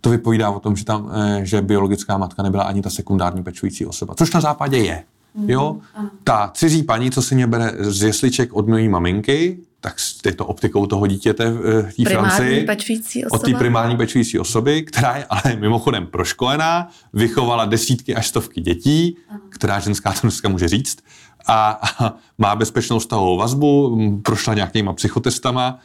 To 0.00 0.10
vypovídá 0.10 0.50
o 0.50 0.60
tom, 0.60 0.76
že, 0.76 0.84
tam, 0.84 1.10
že 1.42 1.62
biologická 1.62 2.18
matka 2.18 2.42
nebyla 2.42 2.64
ani 2.64 2.82
ta 2.82 2.90
sekundární 2.90 3.42
pečující 3.42 3.86
osoba, 3.86 4.14
což 4.14 4.32
na 4.32 4.40
západě 4.40 4.78
je. 4.78 5.04
Jo? 5.46 5.76
Ta 6.24 6.50
cizí 6.54 6.82
paní, 6.82 7.10
co 7.10 7.22
si 7.22 7.34
mě 7.34 7.46
bere 7.46 7.72
z 7.78 8.02
jesliček 8.02 8.52
od 8.52 8.68
mojí 8.68 8.88
maminky, 8.88 9.58
tak 9.80 9.96
je 10.26 10.34
to 10.34 10.46
optikou 10.46 10.86
toho 10.86 11.06
dítěte 11.06 11.50
v 11.50 11.92
té 12.04 12.10
Francii. 12.10 12.66
Od 13.30 13.42
té 13.42 13.54
primární 13.54 13.96
pečující 13.96 14.38
osoby, 14.38 14.82
která 14.82 15.16
je 15.16 15.24
ale 15.24 15.56
mimochodem 15.60 16.06
proškolená, 16.06 16.88
vychovala 17.12 17.64
desítky 17.64 18.14
až 18.14 18.26
stovky 18.26 18.60
dětí, 18.60 19.16
která 19.48 19.78
ženská 19.78 20.12
to 20.12 20.20
dneska 20.22 20.48
může 20.48 20.68
říct, 20.68 20.98
a, 21.46 21.80
a 21.82 22.14
má 22.38 22.56
bezpečnou 22.56 23.00
stavovou 23.00 23.36
vazbu, 23.36 23.98
prošla 24.22 24.54
nějakýma 24.54 24.92
psychotestama 24.92 25.78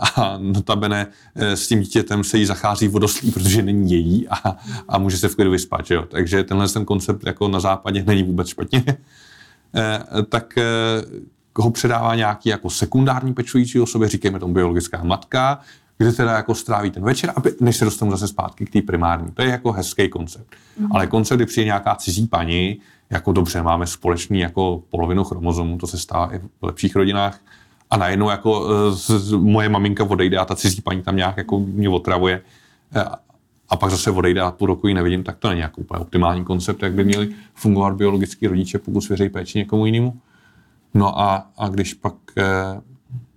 a 0.00 0.38
notabene 0.38 1.06
s 1.34 1.66
tím 1.68 1.80
dítětem 1.80 2.24
se 2.24 2.38
jí 2.38 2.46
zachází 2.46 2.88
vodoslí, 2.88 3.30
protože 3.30 3.62
není 3.62 3.92
její 3.92 4.28
a, 4.28 4.56
a 4.88 4.98
může 4.98 5.18
se 5.18 5.28
v 5.28 5.34
klidu 5.34 5.50
vyspat. 5.50 5.90
Jo? 5.90 6.04
Takže 6.08 6.44
tenhle 6.44 6.68
ten 6.68 6.84
koncept 6.84 7.26
jako 7.26 7.48
na 7.48 7.60
západě 7.60 8.04
není 8.06 8.22
vůbec 8.22 8.48
špatně. 8.48 8.84
tak 10.28 10.58
ho 11.58 11.70
předává 11.70 12.14
nějaký 12.14 12.48
jako 12.48 12.70
sekundární 12.70 13.34
pečující 13.34 13.80
osobě, 13.80 14.08
říkejme 14.08 14.38
tomu 14.38 14.54
biologická 14.54 15.04
matka, 15.04 15.60
kde 15.98 16.12
teda 16.12 16.32
jako 16.32 16.54
stráví 16.54 16.90
ten 16.90 17.02
večer, 17.02 17.32
aby, 17.36 17.54
než 17.60 17.76
se 17.76 17.84
dostanu 17.84 18.10
zase 18.10 18.28
zpátky 18.28 18.66
k 18.66 18.70
té 18.70 18.82
primární. 18.82 19.30
To 19.34 19.42
je 19.42 19.48
jako 19.48 19.72
hezký 19.72 20.08
koncept. 20.08 20.46
Mm-hmm. 20.50 20.88
Ale 20.94 21.06
koncept, 21.06 21.38
kdy 21.38 21.46
přijde 21.46 21.64
nějaká 21.64 21.94
cizí 21.94 22.26
paní, 22.26 22.78
jako 23.10 23.32
dobře, 23.32 23.62
máme 23.62 23.86
společný 23.86 24.40
jako 24.40 24.82
polovinu 24.90 25.24
chromozomů, 25.24 25.78
to 25.78 25.86
se 25.86 25.98
stává 25.98 26.34
i 26.34 26.38
v 26.38 26.42
lepších 26.62 26.96
rodinách, 26.96 27.40
a 27.90 27.96
najednou 27.96 28.30
jako 28.30 28.68
z, 28.94 29.10
z, 29.10 29.32
moje 29.32 29.68
maminka 29.68 30.04
odejde 30.04 30.38
a 30.38 30.44
ta 30.44 30.54
cizí 30.54 30.82
paní 30.82 31.02
tam 31.02 31.16
nějak 31.16 31.36
jako 31.36 31.58
mě 31.60 31.88
otravuje 31.88 32.42
a 33.68 33.76
pak 33.76 33.90
zase 33.90 34.10
odejde 34.10 34.40
a 34.40 34.50
půl 34.50 34.66
roku 34.66 34.88
ji 34.88 34.94
nevidím, 34.94 35.22
tak 35.22 35.36
to 35.38 35.48
není 35.48 35.60
jako 35.60 35.80
úplně 35.80 36.00
optimální 36.00 36.44
koncept, 36.44 36.82
jak 36.82 36.92
by 36.92 37.04
měli 37.04 37.28
fungovat 37.54 37.94
biologický 37.94 38.46
rodiče, 38.46 38.78
pokud 38.78 39.00
svěří 39.00 39.28
péči 39.28 39.58
někomu 39.58 39.86
jinému. 39.86 40.20
No 40.94 41.20
a, 41.20 41.50
a 41.56 41.68
když 41.68 41.94
pak 41.94 42.14
eh, 42.36 42.44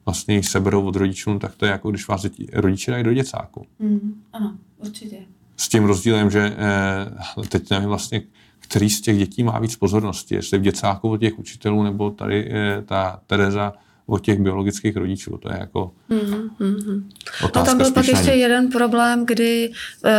vlastně 0.06 0.36
ji 0.36 0.43
seberou 0.43 0.86
od 0.86 0.96
rodičů, 0.96 1.39
tak 1.39 1.56
to 1.56 1.65
je 1.65 1.72
jako 1.72 1.89
když 1.89 2.08
vás 2.08 2.22
děti, 2.22 2.48
rodiče 2.54 2.91
dají 2.91 3.04
do 3.04 3.13
děcáku. 3.13 3.65
Mm, 3.80 4.24
ano, 4.34 4.58
určitě. 4.78 5.17
S 5.58 5.70
tím 5.70 5.84
rozdílem, 5.86 6.32
že 6.32 6.56
eh, 6.58 7.48
teď 7.48 7.70
nevím 7.70 7.89
vlastně, 7.89 8.22
který 8.60 8.89
z 8.89 9.02
těch 9.02 9.17
dětí 9.17 9.43
má 9.43 9.60
víc 9.60 9.76
pozornosti, 9.76 10.36
jestli 10.36 10.58
v 10.58 10.62
děcáku 10.62 11.10
od 11.10 11.17
těch 11.17 11.39
učitelů, 11.39 11.84
nebo 11.84 12.12
tady 12.12 12.50
eh, 12.52 12.82
ta 12.82 13.22
Tereza 13.28 13.74
od 14.08 14.22
těch 14.22 14.39
biologických 14.39 14.98
rodičů. 14.98 15.38
To 15.38 15.52
je 15.52 15.60
jako 15.60 15.91
mm-hmm. 16.10 17.04
otázka 17.43 17.60
No 17.60 17.65
tam 17.65 17.78
byl 17.78 17.91
pak 17.91 18.08
ještě 18.08 18.32
jeden 18.32 18.70
problém, 18.70 19.26
kdy 19.26 19.72
uh, 20.06 20.12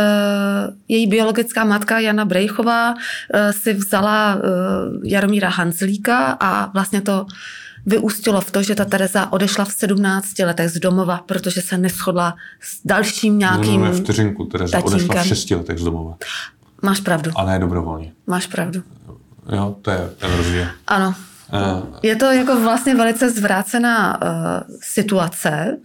její 0.87 1.07
biologická 1.07 1.63
matka 1.63 1.99
Jana 1.99 2.25
Brejchová 2.25 2.93
uh, 2.93 2.99
si 3.51 3.73
vzala 3.73 4.35
uh, 4.35 4.41
Jaromíra 5.03 5.49
Hanzlíka 5.49 6.37
a 6.39 6.71
vlastně 6.71 7.01
to 7.01 7.25
vyústilo 7.85 8.41
v 8.41 8.51
to, 8.51 8.63
že 8.63 8.75
ta 8.75 8.85
Tereza 8.85 9.31
odešla 9.31 9.65
v 9.65 9.71
17 9.71 10.39
letech 10.39 10.69
z 10.69 10.79
domova, 10.79 11.23
protože 11.25 11.61
se 11.61 11.77
neschodla 11.77 12.35
s 12.61 12.85
dalším 12.85 13.39
nějakým 13.39 13.81
no, 13.81 13.87
no, 13.87 13.93
vteřinku, 13.93 14.45
Tereza 14.45 14.81
tatínkem. 14.81 15.09
odešla 15.09 15.23
v 15.23 15.27
6 15.27 15.51
letech 15.51 15.77
z 15.77 15.83
domova. 15.83 16.17
Máš 16.81 16.99
pravdu. 16.99 17.31
A 17.35 17.45
ne 17.45 17.59
dobrovolně. 17.59 18.11
Máš 18.27 18.47
pravdu. 18.47 18.83
Jo, 19.55 19.75
to 19.81 19.91
je 19.91 20.09
ten 20.17 20.37
rozdíl. 20.37 20.65
Ano. 20.87 21.15
Je 22.03 22.15
to 22.15 22.25
jako 22.25 22.61
vlastně 22.61 22.95
velice 22.95 23.29
zvrácená 23.29 24.21
uh, 24.21 24.29
situace, 24.81 25.77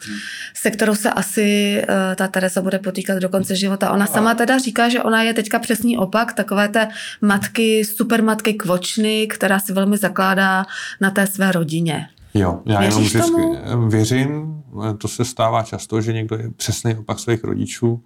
se 0.54 0.70
kterou 0.70 0.94
se 0.94 1.10
asi 1.10 1.78
uh, 1.88 2.14
ta 2.14 2.28
Teresa 2.28 2.62
bude 2.62 2.78
potýkat 2.78 3.18
do 3.18 3.28
konce 3.28 3.56
života. 3.56 3.90
Ona 3.90 4.06
sama 4.06 4.34
teda 4.34 4.58
říká, 4.58 4.88
že 4.88 5.02
ona 5.02 5.22
je 5.22 5.34
teďka 5.34 5.58
přesný 5.58 5.98
opak 5.98 6.32
takové 6.32 6.68
té 6.68 6.88
matky, 7.20 7.84
supermatky 7.84 8.54
kvočny, 8.54 9.26
která 9.26 9.58
si 9.58 9.72
velmi 9.72 9.96
zakládá 9.96 10.66
na 11.00 11.10
té 11.10 11.26
své 11.26 11.52
rodině. 11.52 12.08
Jo, 12.34 12.60
já 12.66 12.82
jenom 12.82 13.00
Věříš 13.00 13.14
vždycky 13.14 13.30
tomu? 13.30 13.88
věřím, 13.88 14.62
to 14.98 15.08
se 15.08 15.24
stává 15.24 15.62
často, 15.62 16.00
že 16.00 16.12
někdo 16.12 16.36
je 16.36 16.50
přesný 16.56 16.94
opak 16.94 17.18
svých 17.18 17.44
rodičů, 17.44 18.02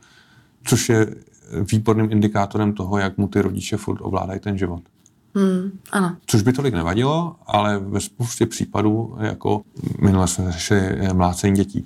což 0.64 0.88
je 0.88 1.06
výborným 1.72 2.12
indikátorem 2.12 2.72
toho, 2.72 2.98
jak 2.98 3.18
mu 3.18 3.28
ty 3.28 3.40
rodiče 3.40 3.76
furt 3.76 3.98
ovládají 4.02 4.40
ten 4.40 4.58
život. 4.58 4.82
Hmm, 5.38 5.70
ano. 5.92 6.16
Což 6.26 6.42
by 6.42 6.52
tolik 6.52 6.74
nevadilo, 6.74 7.36
ale 7.46 7.78
ve 7.78 8.00
spoustě 8.00 8.46
případů, 8.46 9.16
jako 9.20 9.62
minule 10.00 10.28
jsme 10.28 10.52
řešili 10.52 10.98
mlácení 11.12 11.56
dětí, 11.56 11.82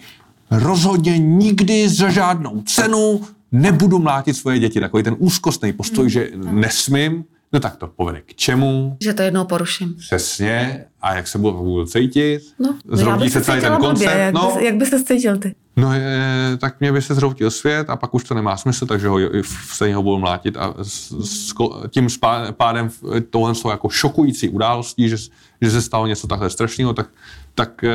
rozhodně 0.51 1.19
nikdy 1.19 1.89
za 1.89 2.11
žádnou 2.11 2.63
cenu 2.63 3.21
nebudu 3.53 3.99
mlátit 3.99 4.37
svoje 4.37 4.59
děti. 4.59 4.81
Takový 4.81 5.03
ten 5.03 5.17
úzkostný 5.19 5.73
postoj, 5.73 6.11
že 6.11 6.31
nesmím, 6.35 7.25
no 7.53 7.61
tak 7.61 7.77
to 7.77 7.87
povede 7.87 8.21
k 8.21 8.35
čemu? 8.35 8.97
Že 9.03 9.15
to 9.15 9.23
jednou 9.23 9.45
poruším. 9.45 9.95
Přesně. 9.95 10.85
A 11.03 11.15
jak 11.15 11.29
se 11.29 11.39
budu, 11.39 11.87
cítit? 11.87 12.41
No, 12.59 13.19
bych 13.19 13.33
se 13.33 13.41
celý 13.41 13.61
ten 13.61 13.77
koncept. 13.77 14.17
Jak, 14.17 14.35
no, 14.35 14.57
jak 14.61 14.77
by 14.77 14.87
se 14.87 15.05
cítil 15.05 15.39
ty? 15.39 15.55
No, 15.77 15.93
je, 15.93 16.57
tak 16.61 16.81
mě 16.81 16.93
by 16.93 17.03
se 17.03 17.15
zhroutil 17.15 17.51
svět 17.51 17.91
a 17.91 17.97
pak 17.97 18.15
už 18.15 18.25
to 18.25 18.35
nemá 18.35 18.57
smysl, 18.57 18.87
takže 18.87 19.09
ho 19.09 19.19
stejně 19.45 19.95
ho 19.95 20.03
budu 20.03 20.19
mlátit 20.19 20.57
a 20.57 20.75
s, 20.83 21.11
s, 21.11 21.55
tím 21.89 22.09
pádem 22.53 22.91
tohle 23.31 23.55
jsou 23.55 23.71
jako 23.71 23.89
šokující 23.89 24.49
událostí, 24.49 25.09
že, 25.09 25.17
že 25.63 25.71
se 25.71 25.83
stalo 25.83 26.07
něco 26.07 26.27
takhle 26.27 26.51
strašného, 26.51 26.95
tak, 26.95 27.09
tak 27.55 27.85
eh, 27.85 27.91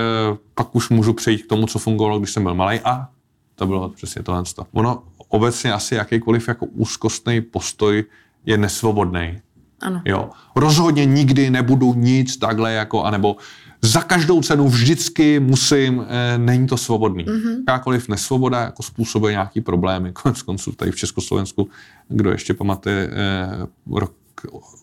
pak 0.53 0.75
už 0.75 0.89
můžu 0.89 1.13
přejít 1.13 1.43
k 1.43 1.49
tomu, 1.49 1.67
co 1.67 1.79
fungovalo, 1.79 2.19
když 2.19 2.31
jsem 2.31 2.43
byl 2.43 2.55
malý 2.55 2.79
a 2.79 3.07
to 3.55 3.67
bylo 3.67 3.89
přesně 3.89 4.23
tohle. 4.23 4.43
Ono 4.73 5.03
obecně 5.27 5.73
asi 5.73 5.95
jakýkoliv 5.95 6.47
jako 6.47 6.65
úzkostný 6.65 7.41
postoj 7.41 8.03
je 8.45 8.57
nesvobodný. 8.57 9.41
Ano. 9.81 10.01
Jo. 10.05 10.29
Rozhodně 10.55 11.05
nikdy 11.05 11.49
nebudu 11.49 11.93
nic 11.93 12.37
takhle 12.37 12.73
jako, 12.73 13.03
anebo 13.03 13.35
za 13.81 14.01
každou 14.01 14.41
cenu 14.41 14.67
vždycky 14.67 15.39
musím, 15.39 16.05
e, 16.07 16.37
není 16.37 16.67
to 16.67 16.77
svobodný. 16.77 17.25
Mm-hmm. 17.25 17.57
Jakákoliv 17.57 18.09
nesvoboda 18.09 18.59
jako 18.59 18.83
způsobuje 18.83 19.31
nějaký 19.31 19.61
problémy. 19.61 20.13
Konec 20.13 20.41
konců 20.41 20.71
tady 20.71 20.91
v 20.91 20.95
Československu, 20.95 21.69
kdo 22.07 22.31
ještě 22.31 22.53
pamatuje 22.53 23.09
e, 23.11 23.67
rok 23.91 24.13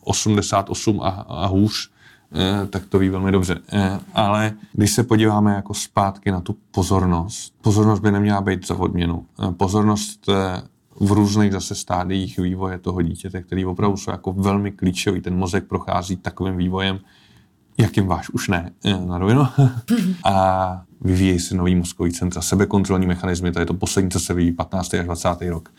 88 0.05 1.01
a, 1.01 1.09
a 1.09 1.47
hůř, 1.47 1.91
e, 2.35 2.67
tak 2.67 2.87
to 2.87 2.99
ví 2.99 3.09
velmi 3.09 3.33
dobře. 3.33 3.59
E, 3.73 4.01
ale 4.15 4.53
když 4.73 4.91
se 4.91 5.03
podíváme 5.03 5.55
jako 5.55 5.75
zpátky 5.75 6.31
na 6.31 6.41
tu 6.41 6.57
pozornost, 6.71 7.55
pozornost 7.63 8.01
by 8.01 8.11
neměla 8.11 8.41
být 8.41 8.67
za 8.67 8.75
odměnu. 8.75 9.27
E, 9.49 9.53
pozornost 9.53 10.29
e, 10.29 10.63
v 11.01 11.13
různých 11.13 11.53
zase 11.53 11.75
stádiích 11.75 12.39
vývoje 12.39 12.79
toho 12.79 13.03
dítěte, 13.03 13.43
který 13.43 13.65
opravdu 13.65 13.97
jsou 13.97 14.11
jako 14.11 14.33
velmi 14.33 14.73
klíčový. 14.73 15.21
Ten 15.21 15.37
mozek 15.37 15.65
prochází 15.65 16.17
takovým 16.17 16.57
vývojem, 16.57 17.01
jakým 17.79 18.07
váš 18.07 18.31
už 18.31 18.49
ne, 18.49 18.73
na 19.07 19.19
rovinu. 19.19 19.47
A 20.25 20.83
vyvíjejí 21.01 21.41
se 21.41 21.55
nový 21.55 21.75
mozkový 21.75 22.13
centra, 22.13 22.43
sebekontrolní 22.43 23.07
mechanismy, 23.07 23.53
to 23.53 23.61
je 23.61 23.67
to 23.67 23.75
poslední, 23.75 24.11
co 24.11 24.21
se 24.21 24.35
vyvíjí 24.35 24.53
15. 24.53 24.95
až 24.95 25.05
20. 25.05 25.29
rok 25.49 25.73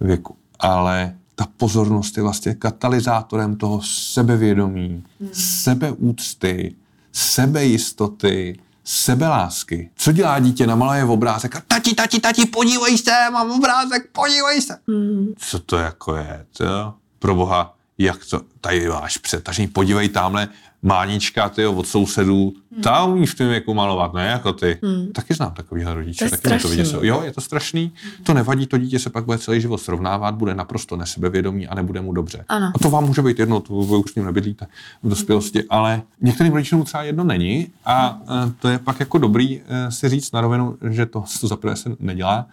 věku. 0.00 0.36
Ale 0.58 1.14
ta 1.34 1.46
pozornost 1.56 2.16
je 2.16 2.22
vlastně 2.22 2.54
katalyzátorem 2.54 3.56
toho 3.56 3.82
sebevědomí, 3.82 5.04
hmm. 5.20 5.30
sebeúcty, 5.32 6.74
sebejistoty, 7.12 8.58
sebelásky. 8.84 9.90
Co 9.96 10.12
dělá 10.12 10.38
dítě? 10.38 10.66
Namaluje 10.66 11.04
v 11.04 11.10
obrázek 11.10 11.56
a 11.56 11.62
tati, 11.68 11.94
tati, 11.94 12.20
tati, 12.20 12.46
podívej 12.46 12.98
se, 12.98 13.30
mám 13.32 13.50
obrázek, 13.50 14.10
podívej 14.12 14.60
se. 14.60 14.78
Hmm. 14.88 15.26
Co 15.38 15.58
to 15.58 15.76
jako 15.76 16.16
je? 16.16 16.46
To? 16.56 16.94
Pro 17.18 17.34
boha, 17.34 17.76
jak 17.98 18.24
to, 18.24 18.40
tady 18.60 18.88
váš 18.88 19.18
přetažení, 19.18 19.68
podívej 19.68 20.08
tamhle, 20.08 20.48
mánička 20.82 21.48
ty 21.48 21.66
od 21.66 21.86
sousedů, 21.86 22.52
hmm. 22.72 22.82
ta 22.82 23.04
umí 23.04 23.26
v 23.26 23.34
tom 23.34 23.48
věku 23.48 23.74
malovat, 23.74 24.14
ne 24.14 24.26
jako 24.26 24.52
ty. 24.52 24.78
Hmm. 24.82 25.12
Taky 25.12 25.34
znám 25.34 25.54
takovýhle 25.54 25.94
rodiče, 25.94 26.24
to 26.24 26.36
taky 26.36 26.62
to 26.62 26.68
vidět. 26.68 26.94
Jo, 27.02 27.22
je 27.24 27.32
to 27.32 27.40
strašný, 27.40 27.92
hmm. 28.02 28.24
to 28.24 28.34
nevadí, 28.34 28.66
to 28.66 28.78
dítě 28.78 28.98
se 28.98 29.10
pak 29.10 29.24
bude 29.24 29.38
celý 29.38 29.60
život 29.60 29.78
srovnávat, 29.78 30.34
bude 30.34 30.54
naprosto 30.54 30.96
nesebevědomý 30.96 31.68
a 31.68 31.74
nebude 31.74 32.00
mu 32.00 32.12
dobře. 32.12 32.44
Ano. 32.48 32.72
A 32.74 32.78
to 32.78 32.90
vám 32.90 33.04
může 33.04 33.22
být 33.22 33.38
jedno, 33.38 33.60
to 33.60 33.82
vy 33.82 33.96
už 33.96 34.10
s 34.10 34.14
ním 34.14 34.24
nebydlíte 34.24 34.66
v 35.02 35.08
dospělosti, 35.08 35.58
hmm. 35.58 35.68
ale 35.70 36.02
některým 36.20 36.52
rodičům 36.52 36.84
třeba 36.84 37.02
jedno 37.02 37.24
není 37.24 37.68
a 37.84 38.20
hmm. 38.26 38.52
to 38.60 38.68
je 38.68 38.78
pak 38.78 39.00
jako 39.00 39.18
dobrý 39.18 39.60
si 39.88 40.08
říct 40.08 40.32
na 40.32 40.40
rovinu, 40.40 40.76
že 40.90 41.06
to, 41.06 41.24
to 41.40 41.46
zaprvé 41.46 41.76
se 41.76 41.90
nedělá, 42.00 42.46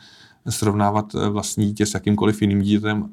srovnávat 0.50 1.13
vlastní 1.13 1.66
dítě 1.66 1.86
s 1.86 1.94
jakýmkoliv 1.94 2.42
jiným 2.42 2.62
dítětem 2.62 3.10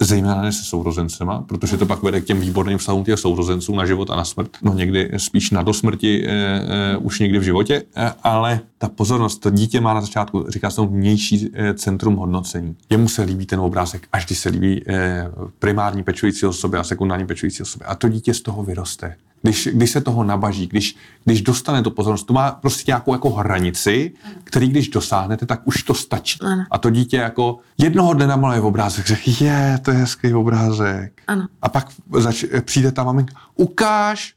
zejména 0.00 0.42
ne 0.42 0.52
se 0.52 0.62
sourozencema, 0.62 1.42
protože 1.42 1.76
to 1.76 1.86
pak 1.86 2.02
vede 2.02 2.20
k 2.20 2.24
těm 2.24 2.40
výborným 2.40 2.78
vztahům 2.78 3.04
těch 3.04 3.18
sourozenců 3.18 3.74
na 3.74 3.86
život 3.86 4.10
a 4.10 4.16
na 4.16 4.24
smrt. 4.24 4.50
No 4.62 4.74
někdy 4.74 5.10
spíš 5.16 5.50
na 5.50 5.62
dosmrti 5.62 6.26
e, 6.26 6.30
e, 6.30 6.96
už 6.96 7.20
někdy 7.20 7.38
v 7.38 7.42
životě, 7.42 7.82
e, 7.96 8.12
ale 8.22 8.60
ta 8.78 8.88
pozornost, 8.88 9.38
to 9.38 9.50
dítě 9.50 9.80
má 9.80 9.94
na 9.94 10.00
začátku, 10.00 10.44
říká 10.48 10.70
se 10.70 10.76
tomu 10.76 10.88
vnější 10.88 11.50
e, 11.52 11.74
centrum 11.74 12.16
hodnocení. 12.16 12.76
Jemu 12.90 13.08
se 13.08 13.22
líbí 13.22 13.46
ten 13.46 13.60
obrázek, 13.60 14.08
až 14.12 14.26
když 14.26 14.38
se 14.38 14.48
líbí 14.48 14.82
e, 14.88 15.30
primární 15.58 16.02
pečující 16.02 16.46
osoby 16.46 16.78
a 16.78 16.84
sekundární 16.84 17.26
pečující 17.26 17.62
osoby. 17.62 17.84
A 17.84 17.94
to 17.94 18.08
dítě 18.08 18.34
z 18.34 18.40
toho 18.40 18.62
vyroste. 18.62 19.16
Když, 19.42 19.68
když 19.72 19.90
se 19.90 20.00
toho 20.00 20.24
nabaží, 20.24 20.66
když, 20.66 20.96
když 21.24 21.42
dostane 21.42 21.82
tu 21.82 21.90
pozornost, 21.90 22.24
to 22.24 22.32
má 22.32 22.50
prostě 22.50 22.84
nějakou 22.86 23.12
jako 23.12 23.30
hranici, 23.30 24.12
který 24.44 24.68
když 24.68 24.88
dosáhnete, 24.88 25.46
tak 25.46 25.66
už 25.66 25.82
to 25.82 25.94
stačí. 25.94 26.38
Ano. 26.40 26.64
A 26.70 26.78
to 26.78 26.90
dítě 26.90 27.16
jako 27.16 27.58
jednoho 27.78 28.14
dne 28.14 28.26
namaluje 28.26 28.60
obrázek, 28.60 29.06
řekne, 29.06 29.32
je, 29.40 29.78
to 29.82 29.90
je 29.90 29.96
hezký 29.96 30.34
obrázek. 30.34 31.22
Ano. 31.26 31.46
A 31.62 31.68
pak 31.68 31.88
zač, 32.18 32.44
přijde 32.60 32.92
ta 32.92 33.04
maminka, 33.04 33.34
ukáž, 33.56 34.34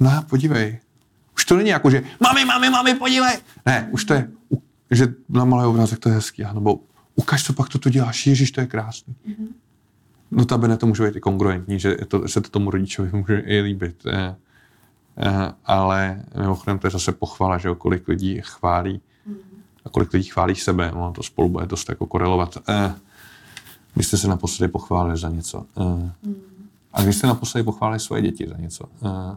na, 0.00 0.22
podívej. 0.22 0.78
Už 1.36 1.44
to 1.44 1.56
není 1.56 1.68
jako, 1.68 1.90
že 1.90 2.02
mami, 2.20 2.44
mami, 2.44 2.70
mami, 2.70 2.94
podívej. 2.94 3.38
Ne, 3.66 3.88
už 3.90 4.04
to 4.04 4.14
je, 4.14 4.28
že 4.90 5.06
namaluje 5.28 5.66
obrázek, 5.66 5.98
to 5.98 6.08
je 6.08 6.14
hezký. 6.14 6.42
Nebo 6.52 6.80
ukáž, 7.14 7.44
co 7.44 7.52
pak 7.52 7.68
to, 7.68 7.78
to 7.78 7.90
děláš, 7.90 8.26
ježiš, 8.26 8.50
to 8.50 8.60
je 8.60 8.66
krásný. 8.66 9.14
Mm-hmm. 9.28 9.48
No 10.30 10.44
tabene 10.44 10.76
to 10.76 10.86
může 10.86 11.04
být 11.04 11.16
i 11.16 11.20
kongruentní, 11.20 11.78
že 11.78 11.96
to, 12.08 12.28
se 12.28 12.40
to 12.40 12.50
tomu 12.50 12.70
rodičovi 12.70 13.10
může 13.16 13.38
i 13.38 13.60
líbit. 13.60 14.06
Eh, 14.06 14.36
ale 15.64 16.22
mimochodem 16.38 16.78
to 16.78 16.86
je 16.86 16.90
zase 16.90 17.12
pochvala, 17.12 17.58
že 17.58 17.74
kolik 17.78 18.08
lidí 18.08 18.40
chválí 18.42 19.00
a 19.84 19.88
kolik 19.88 20.12
lidí 20.12 20.28
chválí 20.28 20.54
sebe. 20.54 20.92
No, 20.94 21.12
to 21.12 21.22
spolu 21.22 21.48
bude 21.48 21.66
dost 21.66 21.88
jako 21.88 22.06
korelovat. 22.06 22.58
Vy 23.96 24.04
jste 24.04 24.16
se 24.16 24.28
naposledy 24.28 24.72
pochválili 24.72 25.16
za 25.16 25.28
něco. 25.28 25.66
Eh, 25.80 26.12
a 26.92 27.02
vy 27.02 27.12
jste 27.12 27.26
naposledy 27.26 27.64
pochválili 27.64 28.00
svoje 28.00 28.22
děti 28.22 28.46
za 28.48 28.56
něco. 28.56 28.84
Eh, 29.06 29.36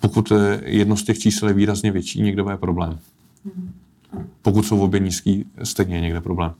pokud 0.00 0.32
jedno 0.62 0.96
z 0.96 1.04
těch 1.04 1.18
čísel 1.18 1.48
je 1.48 1.54
výrazně 1.54 1.92
větší, 1.92 2.22
někde 2.22 2.42
bude 2.42 2.56
problém. 2.56 2.98
Pokud 4.42 4.62
jsou 4.62 4.80
obě 4.80 5.00
nízký, 5.00 5.44
stejně 5.62 5.96
je 5.96 6.00
někde 6.00 6.20
problém. 6.20 6.54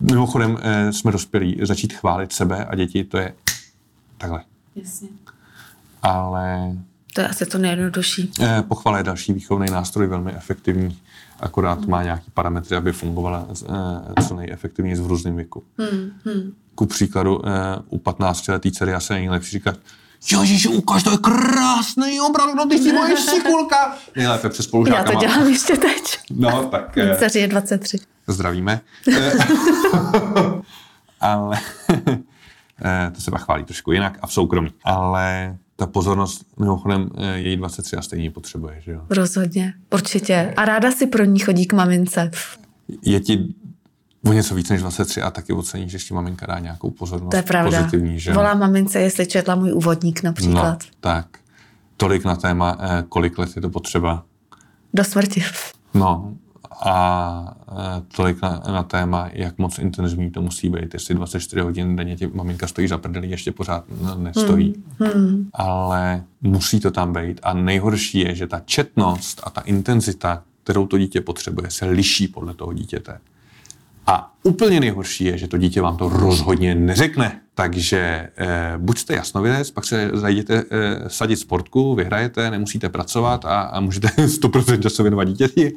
Mimochodem 0.00 0.58
eh, 0.62 0.92
jsme 0.92 1.12
dospělí. 1.12 1.58
Začít 1.62 1.92
chválit 1.92 2.32
sebe 2.32 2.64
a 2.64 2.74
děti, 2.74 3.04
to 3.04 3.18
je 3.18 3.34
takhle. 4.18 4.44
Jasně. 4.76 5.08
Ale 6.02 6.72
To 7.14 7.20
je 7.20 7.28
asi 7.28 7.46
to 7.46 7.58
nejjednodušší. 7.58 8.32
eh, 8.40 8.62
pochvala 8.68 8.98
je 8.98 9.04
další 9.04 9.32
výchovný 9.32 9.66
nástroj, 9.70 10.06
velmi 10.06 10.32
efektivní, 10.32 10.98
akorát 11.40 11.86
má 11.86 12.02
nějaký 12.02 12.30
parametry, 12.34 12.76
aby 12.76 12.92
fungovala 12.92 13.46
eh, 14.18 14.22
co 14.28 14.34
nejefektivněji 14.36 14.96
v 14.96 15.06
různém 15.06 15.36
věku. 15.36 15.62
Hmm, 15.78 16.10
hmm. 16.24 16.52
Ku 16.74 16.86
příkladu 16.86 17.46
eh, 17.46 17.50
u 17.88 17.98
15-letý 17.98 18.72
dcery 18.72 18.94
asi 18.94 19.12
nejlepší 19.12 19.50
říkat 19.50 19.76
Ježiši, 20.32 20.68
ukáž, 20.68 21.02
to 21.02 21.10
je 21.10 21.18
krásný 21.18 22.20
obraz, 22.20 22.54
no 22.56 22.66
ty 22.66 22.78
jsi 22.78 22.92
moje 22.92 23.16
šikulka. 23.30 23.96
Nejlépe 24.16 24.48
přes 24.48 24.64
Já 24.66 24.68
spolužáka. 24.68 25.12
to 25.12 25.18
dělám 25.18 25.46
ještě 25.46 25.76
teď. 25.76 26.18
No, 26.30 26.64
tak 26.64 26.98
eh, 26.98 27.16
Dceři 27.16 27.38
je 27.38 27.48
23. 27.48 27.98
zdravíme. 28.26 28.80
Eh, 29.12 29.32
Ale 31.20 31.58
eh, 32.84 33.10
to 33.14 33.20
se 33.20 33.30
chválí 33.36 33.64
trošku 33.64 33.92
jinak 33.92 34.18
a 34.22 34.26
v 34.26 34.32
soukromí. 34.32 34.70
Ale 34.84 35.56
ta 35.76 35.86
pozornost, 35.86 36.46
mimochodem, 36.58 37.10
její 37.34 37.56
23 37.56 37.96
a 37.96 38.02
stejně 38.02 38.24
ji 38.24 38.30
potřebuje, 38.30 38.80
že 38.80 38.92
jo. 38.92 39.00
Rozhodně, 39.10 39.74
určitě. 39.92 40.54
A 40.56 40.64
ráda 40.64 40.90
si 40.92 41.06
pro 41.06 41.24
ní 41.24 41.38
chodí 41.38 41.66
k 41.66 41.72
mamince. 41.72 42.30
Je 43.02 43.20
ti 43.20 43.54
o 44.28 44.32
něco 44.32 44.54
víc 44.54 44.70
než 44.70 44.80
23 44.80 45.22
a 45.22 45.30
taky 45.30 45.52
ocení, 45.52 45.88
že 45.88 45.96
ještě 45.96 46.14
maminka 46.14 46.46
dá 46.46 46.58
nějakou 46.58 46.90
pozornost 46.90 47.30
To 47.30 47.36
je 47.36 47.42
pravda. 47.42 47.78
pozitivní, 47.78 48.20
že. 48.20 48.32
Volá 48.32 48.54
mamince, 48.54 49.00
jestli 49.00 49.26
četla 49.26 49.54
můj 49.54 49.72
úvodník 49.72 50.22
například. 50.22 50.78
No, 50.84 50.90
tak. 51.00 51.26
Tolik 51.96 52.24
na 52.24 52.36
téma, 52.36 52.78
eh, 52.80 53.04
kolik 53.08 53.38
let 53.38 53.50
je 53.56 53.62
to 53.62 53.70
potřeba. 53.70 54.24
Do 54.94 55.04
smrti. 55.04 55.44
No 55.94 56.34
a 56.80 57.56
eh, 57.68 58.02
tolik 58.16 58.42
na, 58.42 58.62
na 58.72 58.82
téma, 58.82 59.28
jak 59.32 59.58
moc 59.58 59.78
intenzivní 59.78 60.30
to 60.30 60.42
musí 60.42 60.68
být. 60.68 60.94
Jestli 60.94 61.14
24 61.14 61.60
hodin 61.60 61.96
denně 61.96 62.16
tě 62.16 62.30
maminka 62.34 62.66
stojí 62.66 62.88
za 62.88 62.98
prdelí, 62.98 63.30
ještě 63.30 63.52
pořád 63.52 63.84
nestojí. 64.16 64.74
Hmm. 64.98 65.48
Ale 65.52 66.24
musí 66.42 66.80
to 66.80 66.90
tam 66.90 67.12
být. 67.12 67.40
A 67.42 67.54
nejhorší 67.54 68.18
je, 68.18 68.34
že 68.34 68.46
ta 68.46 68.60
četnost 68.64 69.40
a 69.44 69.50
ta 69.50 69.60
intenzita, 69.60 70.42
kterou 70.64 70.86
to 70.86 70.98
dítě 70.98 71.20
potřebuje, 71.20 71.70
se 71.70 71.86
liší 71.86 72.28
podle 72.28 72.54
toho 72.54 72.72
dítěte. 72.72 73.18
A 74.08 74.32
úplně 74.42 74.80
nejhorší 74.80 75.24
je, 75.24 75.38
že 75.38 75.48
to 75.48 75.58
dítě 75.58 75.80
vám 75.80 75.96
to 75.96 76.08
rozhodně 76.08 76.74
neřekne. 76.74 77.40
Takže 77.54 78.28
eh, 78.36 78.74
buď 78.76 78.98
jste 78.98 79.14
jasnovidec, 79.14 79.70
pak 79.70 79.84
se 79.84 80.10
zajděte 80.14 80.64
eh, 80.70 81.04
sadit 81.08 81.36
sportku, 81.36 81.94
vyhrajete, 81.94 82.50
nemusíte 82.50 82.88
pracovat 82.88 83.44
a, 83.44 83.60
a 83.60 83.80
můžete 83.80 84.08
100% 84.26 84.80
času 84.80 85.02
věnovat 85.02 85.24
dítěti, 85.24 85.72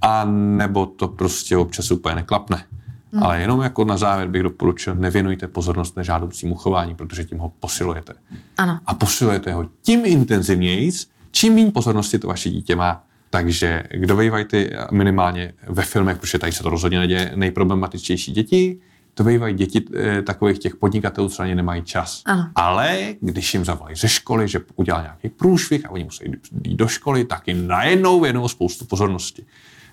a 0.00 0.24
nebo 0.24 0.86
to 0.86 1.08
prostě 1.08 1.56
občas 1.56 1.90
úplně 1.90 2.14
neklapne. 2.14 2.64
Hmm. 3.12 3.22
Ale 3.22 3.40
jenom 3.40 3.60
jako 3.60 3.84
na 3.84 3.96
závěr 3.96 4.28
bych 4.28 4.42
doporučil, 4.42 4.94
nevěnujte 4.94 5.48
pozornost 5.48 5.96
nežádoucímu 5.96 6.54
chování, 6.54 6.94
protože 6.94 7.24
tím 7.24 7.38
ho 7.38 7.52
posilujete. 7.60 8.12
Ano. 8.56 8.80
A 8.86 8.94
posilujete 8.94 9.52
ho 9.52 9.68
tím 9.82 10.06
intenzivněji, 10.06 10.92
čím 11.30 11.54
méně 11.54 11.70
pozornosti 11.70 12.18
to 12.18 12.28
vaše 12.28 12.50
dítě 12.50 12.76
má. 12.76 13.02
Takže 13.30 13.82
kdo 13.90 14.16
bývají 14.16 14.44
ty 14.44 14.70
minimálně 14.92 15.52
ve 15.68 15.82
filmech, 15.82 16.18
protože 16.18 16.38
tady 16.38 16.52
se 16.52 16.62
to 16.62 16.70
rozhodně 16.70 16.98
neděje, 16.98 17.32
nejproblematičtější 17.34 18.32
děti, 18.32 18.78
to 19.14 19.24
bývají 19.24 19.54
děti 19.54 19.84
eh, 19.96 20.22
takových 20.22 20.58
těch 20.58 20.76
podnikatelů, 20.76 21.28
co 21.28 21.42
na 21.42 21.48
ně 21.48 21.54
nemají 21.54 21.82
čas. 21.82 22.22
Ano. 22.24 22.50
Ale 22.54 23.14
když 23.20 23.54
jim 23.54 23.64
zavolají 23.64 23.96
ze 23.96 24.08
školy, 24.08 24.48
že 24.48 24.60
udělá 24.76 25.02
nějaký 25.02 25.28
průšvih 25.28 25.86
a 25.86 25.90
oni 25.90 26.04
musí 26.04 26.24
jít 26.64 26.76
do 26.76 26.88
školy, 26.88 27.24
tak 27.24 27.48
jim 27.48 27.66
najednou 27.66 28.20
věnou 28.20 28.48
spoustu 28.48 28.84
pozornosti. 28.84 29.44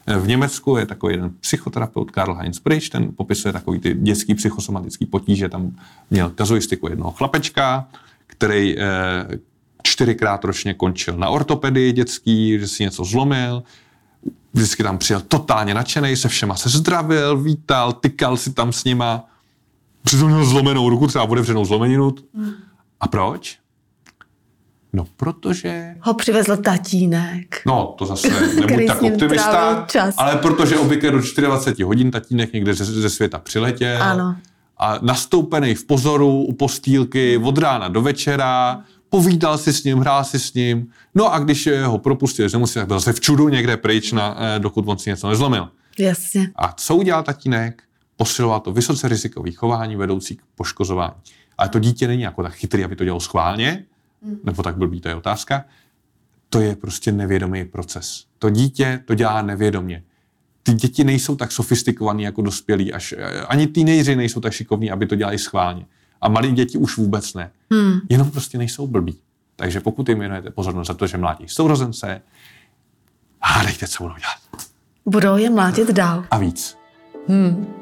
Eh, 0.08 0.17
V 0.17 0.28
Německu 0.28 0.78
je 0.78 0.86
takový 0.86 1.13
jeden 1.13 1.30
psychoterapeut 1.39 2.12
Karl 2.12 2.34
Heinz 2.34 2.60
Bridge, 2.60 2.89
ten 2.89 3.12
popisuje 3.15 3.54
takový 3.54 3.80
ty 3.80 3.93
dětský 3.93 4.36
psychosomatický 4.36 5.06
potíže. 5.06 5.50
Tam 5.50 5.76
měl 6.12 6.30
kazuistiku 6.30 6.89
jednoho 6.89 7.12
chlapečka, 7.12 7.88
který 8.28 8.80
eh, 8.80 8.84
čtyřikrát 9.84 10.43
ročně 10.43 10.74
končil 10.74 11.17
na 11.17 11.30
ortopedii 11.30 11.91
dětský, 11.91 12.60
že 12.60 12.67
si 12.67 12.84
něco 12.84 13.04
zlomil, 13.04 13.63
vždycky 14.54 14.84
tam 14.84 14.98
přijel 14.98 15.22
totálně 15.28 15.74
nadšený, 15.74 16.15
se 16.15 16.28
všema 16.30 16.56
se 16.56 16.69
zdravil, 16.69 17.38
vítal, 17.38 17.93
tykal 17.93 18.38
si 18.38 18.54
tam 18.54 18.74
s 18.74 18.84
nima, 18.84 19.26
přitom 20.04 20.28
měl 20.28 20.46
zlomenou 20.46 20.89
ruku, 20.89 21.08
třeba 21.08 21.24
otevřenou 21.24 21.65
zlomeninu. 21.65 22.15
A 23.00 23.08
proč? 23.08 23.58
No, 24.93 25.08
protože... 25.17 25.96
Ho 26.02 26.13
přivezl 26.13 26.58
tatínek. 26.58 27.62
No, 27.65 27.96
to 27.98 28.06
zase 28.06 28.30
nebuď 28.56 28.88
tak 28.88 29.02
optimista, 29.02 29.86
čas. 29.89 30.15
ale 30.17 30.36
protože 30.38 30.78
obvykle 30.78 31.12
do 31.12 31.17
24 31.17 31.84
hodin 31.84 32.12
tatínek 32.12 32.54
někde 32.54 32.74
ze, 32.74 32.86
ze 32.86 33.10
světa 33.10 33.39
přiletěl 33.39 34.04
Ano. 34.04 34.36
a 34.78 35.00
nastoupený 35.02 35.76
v 35.76 35.86
pozoru 35.86 36.43
u 36.43 36.54
postýlky 36.54 37.38
od 37.38 37.58
rána 37.58 37.88
do 37.88 38.02
večera, 38.02 38.82
povídal 39.13 39.58
si 39.58 39.73
s 39.73 39.84
ním, 39.84 39.97
hrál 39.97 40.23
si 40.23 40.39
s 40.39 40.54
ním, 40.54 40.88
no 41.15 41.34
a 41.34 41.39
když 41.39 41.69
ho 41.86 41.97
propustil, 41.97 42.49
že 42.49 42.58
musí, 42.58 42.73
tak 42.73 42.88
byl 42.88 42.99
zase 42.99 43.13
v 43.13 43.19
čudu 43.19 43.49
někde 43.49 43.78
pryč, 43.78 44.12
na, 44.12 44.38
eh, 44.39 44.60
dokud 44.60 44.86
on 44.88 44.97
si 44.97 45.10
něco 45.10 45.30
nezlomil. 45.30 45.69
Jasně. 45.99 46.52
A 46.56 46.71
co 46.71 46.95
udělal 46.95 47.23
tatínek? 47.23 47.84
Posiloval 48.17 48.60
to 48.60 48.71
vysoce 48.71 49.08
rizikový 49.08 49.52
chování 49.52 49.95
vedoucí 49.95 50.36
k 50.36 50.41
poškozování. 50.56 51.13
Ale 51.58 51.69
to 51.69 51.80
dítě 51.80 52.08
není 52.08 52.21
jako 52.21 52.43
tak 52.43 52.54
chytrý, 52.54 52.84
aby 52.84 52.95
to 52.95 53.04
dělalo 53.04 53.19
schválně, 53.19 53.86
nebo 54.43 54.63
tak 54.63 54.78
blbý, 54.78 55.02
to 55.02 55.10
je 55.10 55.15
otázka. 55.15 55.65
To 56.49 56.60
je 56.60 56.76
prostě 56.76 57.12
nevědomý 57.12 57.65
proces. 57.65 58.26
To 58.39 58.49
dítě 58.49 59.04
to 59.06 59.15
dělá 59.15 59.41
nevědomě. 59.41 60.04
Ty 60.63 60.73
děti 60.73 61.04
nejsou 61.04 61.36
tak 61.36 61.52
sofistikovaný 61.52 62.23
jako 62.23 62.41
dospělí, 62.41 62.93
až, 62.93 63.13
ani 63.47 63.67
teenageři 63.67 64.15
nejsou 64.15 64.39
tak 64.39 64.54
šikovní, 64.54 64.91
aby 64.91 65.06
to 65.06 65.15
dělali 65.15 65.38
schválně. 65.38 65.86
A 66.23 66.29
malí 66.29 66.51
děti 66.51 66.77
už 66.77 66.97
vůbec 66.97 67.33
ne. 67.33 67.51
Hmm. 67.71 67.99
Jenom 68.09 68.31
prostě 68.31 68.57
nejsou 68.57 68.88
blbí. 68.88 69.19
Takže 69.55 69.79
pokud 69.79 70.09
jim 70.09 70.19
věnujete 70.19 70.51
pozornost 70.51 70.88
za 70.88 70.93
to, 70.93 71.07
že 71.07 71.17
mlátí 71.17 71.47
sourozence, 71.47 72.21
hádejte, 73.41 73.88
co 73.88 74.03
budou 74.03 74.15
dělat. 74.15 74.67
Budou 75.05 75.38
je 75.38 75.49
mlátit 75.49 75.91
dál. 75.91 76.25
A 76.31 76.38
víc. 76.38 76.77
Hmm. 77.27 77.73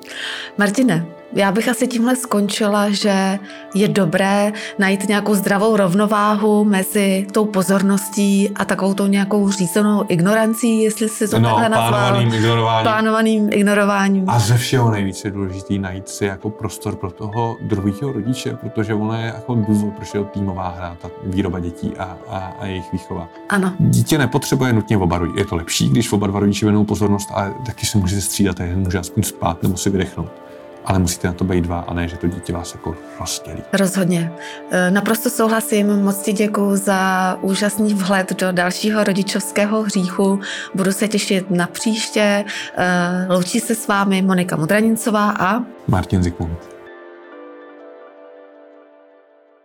Martine, 0.58 1.08
já 1.34 1.52
bych 1.52 1.70
asi 1.70 1.88
tímhle 1.88 2.16
skončila, 2.16 2.90
že 2.90 3.40
je 3.76 3.88
dobré 3.88 4.54
najít 4.80 5.08
nějakou 5.08 5.36
zdravou 5.36 5.76
rovnováhu 5.78 6.64
mezi 6.64 7.28
tou 7.32 7.46
pozorností 7.46 8.50
a 8.56 8.66
takovou 8.66 8.94
tou 8.94 9.08
nějakou 9.08 9.50
řízenou 9.52 10.06
ignorancí, 10.08 10.82
jestli 10.84 11.10
si 11.10 11.28
to 11.28 11.40
No, 11.40 11.50
takhle 11.50 11.70
nazval. 11.70 11.90
plánovaným 11.90 12.34
ignorováním. 12.34 12.84
Plánovaným 12.84 13.50
ignorováním. 13.52 14.30
A 14.30 14.40
ze 14.40 14.58
všeho 14.58 14.92
nejvíc 14.92 15.26
je 15.26 15.32
důležité 15.32 15.74
najít 15.74 16.10
si 16.10 16.26
jako 16.26 16.50
prostor 16.50 16.96
pro 16.96 17.12
toho 17.12 17.58
druhého 17.62 18.12
rodiče, 18.14 18.54
protože 18.62 18.94
ono 18.94 19.14
je 19.14 19.26
jako 19.26 19.56
důvod, 19.56 19.94
proč 19.94 20.14
je 20.14 20.24
týmová 20.24 20.70
hra, 20.78 20.98
ta 21.02 21.10
výroba 21.24 21.60
dětí 21.60 21.94
a, 22.00 22.18
a, 22.30 22.38
a 22.60 22.66
jejich 22.66 22.92
výchova. 22.94 23.28
Ano, 23.50 23.74
Dítě 23.80 24.18
nepotřebuje 24.18 24.74
nutně 24.74 24.98
oba 24.98 25.18
rodiče. 25.18 25.40
Je 25.40 25.46
to 25.46 25.56
lepší, 25.56 25.90
když 25.90 26.12
oba 26.12 26.28
dva 26.28 26.40
rodiče 26.40 26.66
věnují 26.66 26.86
pozornost, 26.86 27.30
ale 27.34 27.54
taky 27.66 27.86
se 27.86 27.98
můžete 27.98 28.22
střídat 28.22 28.60
a 28.60 28.64
jeden 28.64 28.80
může 28.80 28.98
aspoň 29.00 29.24
spát 29.24 29.64
nebo 29.64 29.78
si 29.78 29.90
vydechnout. 29.90 30.41
Ale 30.86 31.00
musíte 31.00 31.28
na 31.28 31.34
to 31.34 31.44
být 31.44 31.62
dva 31.62 31.80
a 31.80 31.94
ne, 31.94 32.08
že 32.08 32.18
to 32.18 32.28
dítě 32.28 32.54
vás 32.54 32.74
jako 32.74 32.96
rozdělí. 33.20 33.64
Rozhodně. 33.74 34.32
E, 34.72 34.92
naprosto 34.92 35.30
souhlasím, 35.30 35.88
moc 35.88 36.18
ti 36.22 36.34
děkuji 36.34 36.76
za 36.76 37.38
úžasný 37.42 37.94
vhled 37.94 38.34
do 38.34 38.52
dalšího 38.52 39.04
rodičovského 39.04 39.84
hříchu. 39.84 40.40
Budu 40.76 40.92
se 40.92 41.08
těšit 41.08 41.52
na 41.52 41.68
příště. 41.68 42.46
E, 42.76 43.28
loučí 43.30 43.60
se 43.60 43.76
s 43.76 43.88
vámi 43.88 44.22
Monika 44.22 44.56
Mudranicová 44.56 45.34
a 45.40 45.64
Martin 45.88 46.24
Zikmund. 46.24 46.81